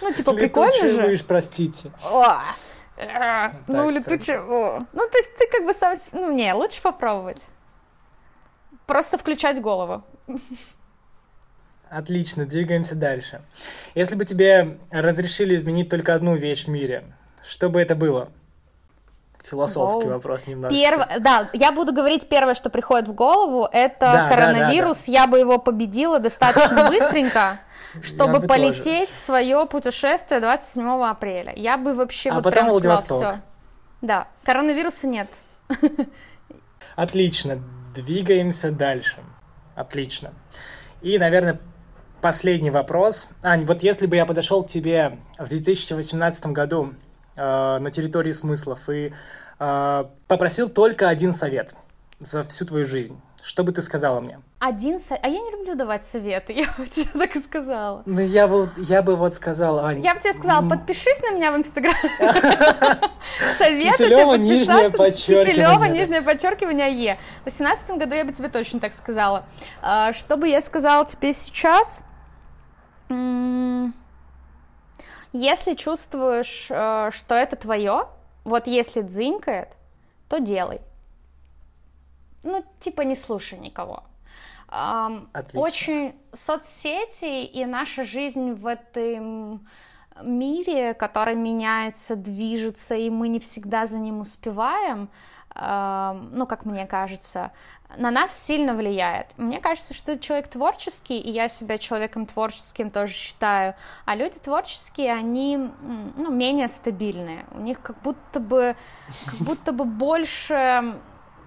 [0.00, 1.02] Ну, типа, прикольно же.
[1.02, 1.92] Будешь, простите.
[2.04, 2.40] О,
[3.66, 4.36] ну, летучий...
[4.36, 5.96] Ну, то есть ты как бы сам...
[6.12, 7.42] Ну, не, лучше попробовать.
[8.86, 10.02] Просто включать голову.
[11.88, 13.42] Отлично, двигаемся дальше.
[13.94, 17.04] Если бы тебе разрешили изменить только одну вещь в мире,
[17.46, 18.30] что бы это было?
[19.44, 20.14] Философский Воу.
[20.14, 20.74] вопрос немножко.
[20.74, 21.02] Перв...
[21.20, 24.98] Да, я буду говорить первое, что приходит в голову, это да, коронавирус.
[24.98, 25.12] Да, да, да.
[25.12, 27.60] Я бы его победила достаточно быстренько.
[28.02, 31.52] чтобы полететь в свое путешествие 27 апреля.
[31.56, 33.16] Я бы вообще а вот потом прям Владивосток.
[33.18, 33.40] все.
[34.00, 35.28] Да, коронавируса нет.
[36.96, 37.60] Отлично,
[37.94, 39.18] двигаемся дальше.
[39.74, 40.32] Отлично.
[41.00, 41.60] И, наверное,
[42.20, 43.28] последний вопрос.
[43.42, 46.94] Ань, вот если бы я подошел к тебе в 2018 году
[47.36, 49.12] э, на территории смыслов и
[49.58, 51.74] э, попросил только один совет
[52.20, 54.40] за всю твою жизнь, что бы ты сказала мне?
[54.60, 55.20] Один совет.
[55.24, 58.02] А я не люблю давать советы, я бы тебе так и сказала.
[58.06, 60.04] Ну, я бы, я бы вот сказала, Ань...
[60.04, 61.94] Я бы тебе сказала, подпишись на меня в Инстаграм.
[63.58, 65.54] Совет Киселева, нижнее подчеркивание.
[65.54, 67.18] Киселева, нижнее подчеркивание Е.
[67.40, 69.46] В 2018 году я бы тебе точно так сказала.
[69.82, 72.00] А, что бы я сказала тебе сейчас?
[75.34, 78.06] Если чувствуешь, э, что это твое,
[78.44, 79.68] вот если дзынькает,
[80.28, 80.80] то делай
[82.42, 84.04] ну, типа не слушай никого.
[84.68, 85.60] Отлично.
[85.60, 89.66] Очень соцсети и наша жизнь в этом
[90.22, 95.10] мире, который меняется, движется, и мы не всегда за ним успеваем,
[95.54, 97.52] ну, как мне кажется,
[97.96, 99.36] на нас сильно влияет.
[99.36, 103.74] Мне кажется, что человек творческий, и я себя человеком творческим тоже считаю,
[104.06, 105.58] а люди творческие, они
[106.16, 107.44] ну, менее стабильные.
[107.50, 108.76] У них как будто бы,
[109.26, 110.94] как будто бы больше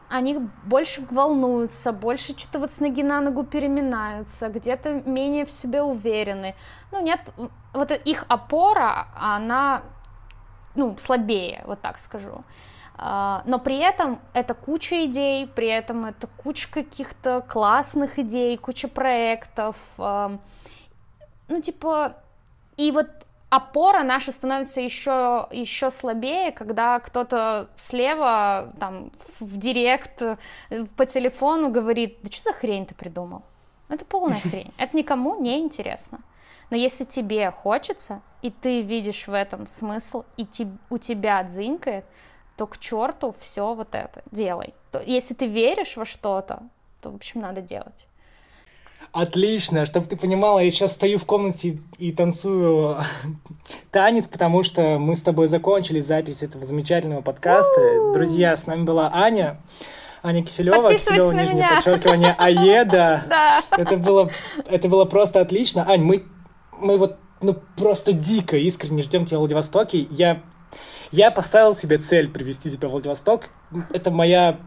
[0.10, 5.82] они больше волнуются, больше что-то вот с ноги на ногу переминаются, где-то менее в себе
[5.82, 6.56] уверены.
[6.92, 7.20] Ну, нет,
[7.74, 9.82] вот их опора, она,
[10.76, 12.44] ну, слабее, вот так скажу.
[12.98, 18.88] А, но при этом это куча идей, при этом это куча каких-то классных идей, куча
[18.88, 19.76] проектов.
[19.98, 22.18] Ну, типа,
[22.78, 23.08] и вот
[23.56, 30.38] опора наша становится еще, еще слабее, когда кто-то слева там, в директ э,
[30.98, 33.44] по телефону говорит, да что за хрень ты придумал?
[33.90, 36.20] Это полная хрень, это никому не интересно.
[36.70, 42.06] Но если тебе хочется, и ты видишь в этом смысл, и te, у тебя дзынькает,
[42.58, 44.74] то к черту все вот это делай.
[44.92, 46.64] То, если ты веришь во что-то,
[47.02, 48.08] то, в общем, надо делать.
[49.16, 52.98] Отлично, чтобы ты понимала, я сейчас стою в комнате и танцую
[53.92, 58.12] танец, потому что мы с тобой закончили запись этого замечательного подкаста.
[58.14, 59.62] Друзья, с нами была Аня.
[60.22, 61.76] Аня Киселева, Киселева, нижнее меня.
[61.78, 63.24] подчеркивание, Аеда.
[63.30, 63.62] Да.
[63.78, 64.32] Это было,
[64.70, 65.90] это было просто отлично.
[65.90, 66.26] Ань, мы,
[66.78, 70.08] мы вот ну, просто дико искренне ждем тебя в Владивостоке.
[70.10, 70.42] Я,
[71.14, 73.48] я поставил себе цель привести тебя в Владивосток.
[73.92, 74.60] Это моя,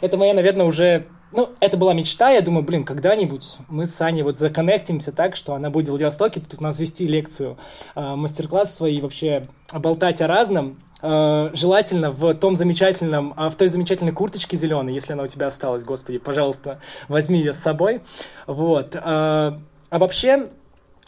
[0.00, 4.22] это моя, наверное, уже ну, это была мечта, я думаю, блин, когда-нибудь мы с Аней
[4.22, 7.56] вот законнектимся так, что она будет в Владивостоке, тут у нас вести лекцию,
[7.94, 13.68] э, мастер-класс свои, вообще болтать о разном, э, желательно в том замечательном, э, в той
[13.68, 18.00] замечательной курточке зеленой, если она у тебя осталась, господи, пожалуйста, возьми ее с собой,
[18.46, 18.96] вот.
[18.96, 20.48] А вообще,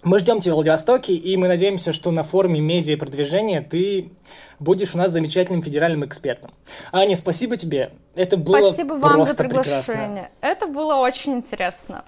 [0.07, 4.13] мы ждем тебя в Владивостоке, и мы надеемся, что на форуме медиа и продвижения ты
[4.61, 6.55] будешь у нас замечательным федеральным экспертом.
[6.93, 7.91] Аня, спасибо тебе.
[8.15, 9.83] Это было спасибо вам просто за приглашение.
[9.83, 10.29] прекрасно.
[10.41, 12.05] Это было очень интересно.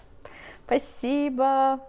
[0.64, 1.80] Спасибо.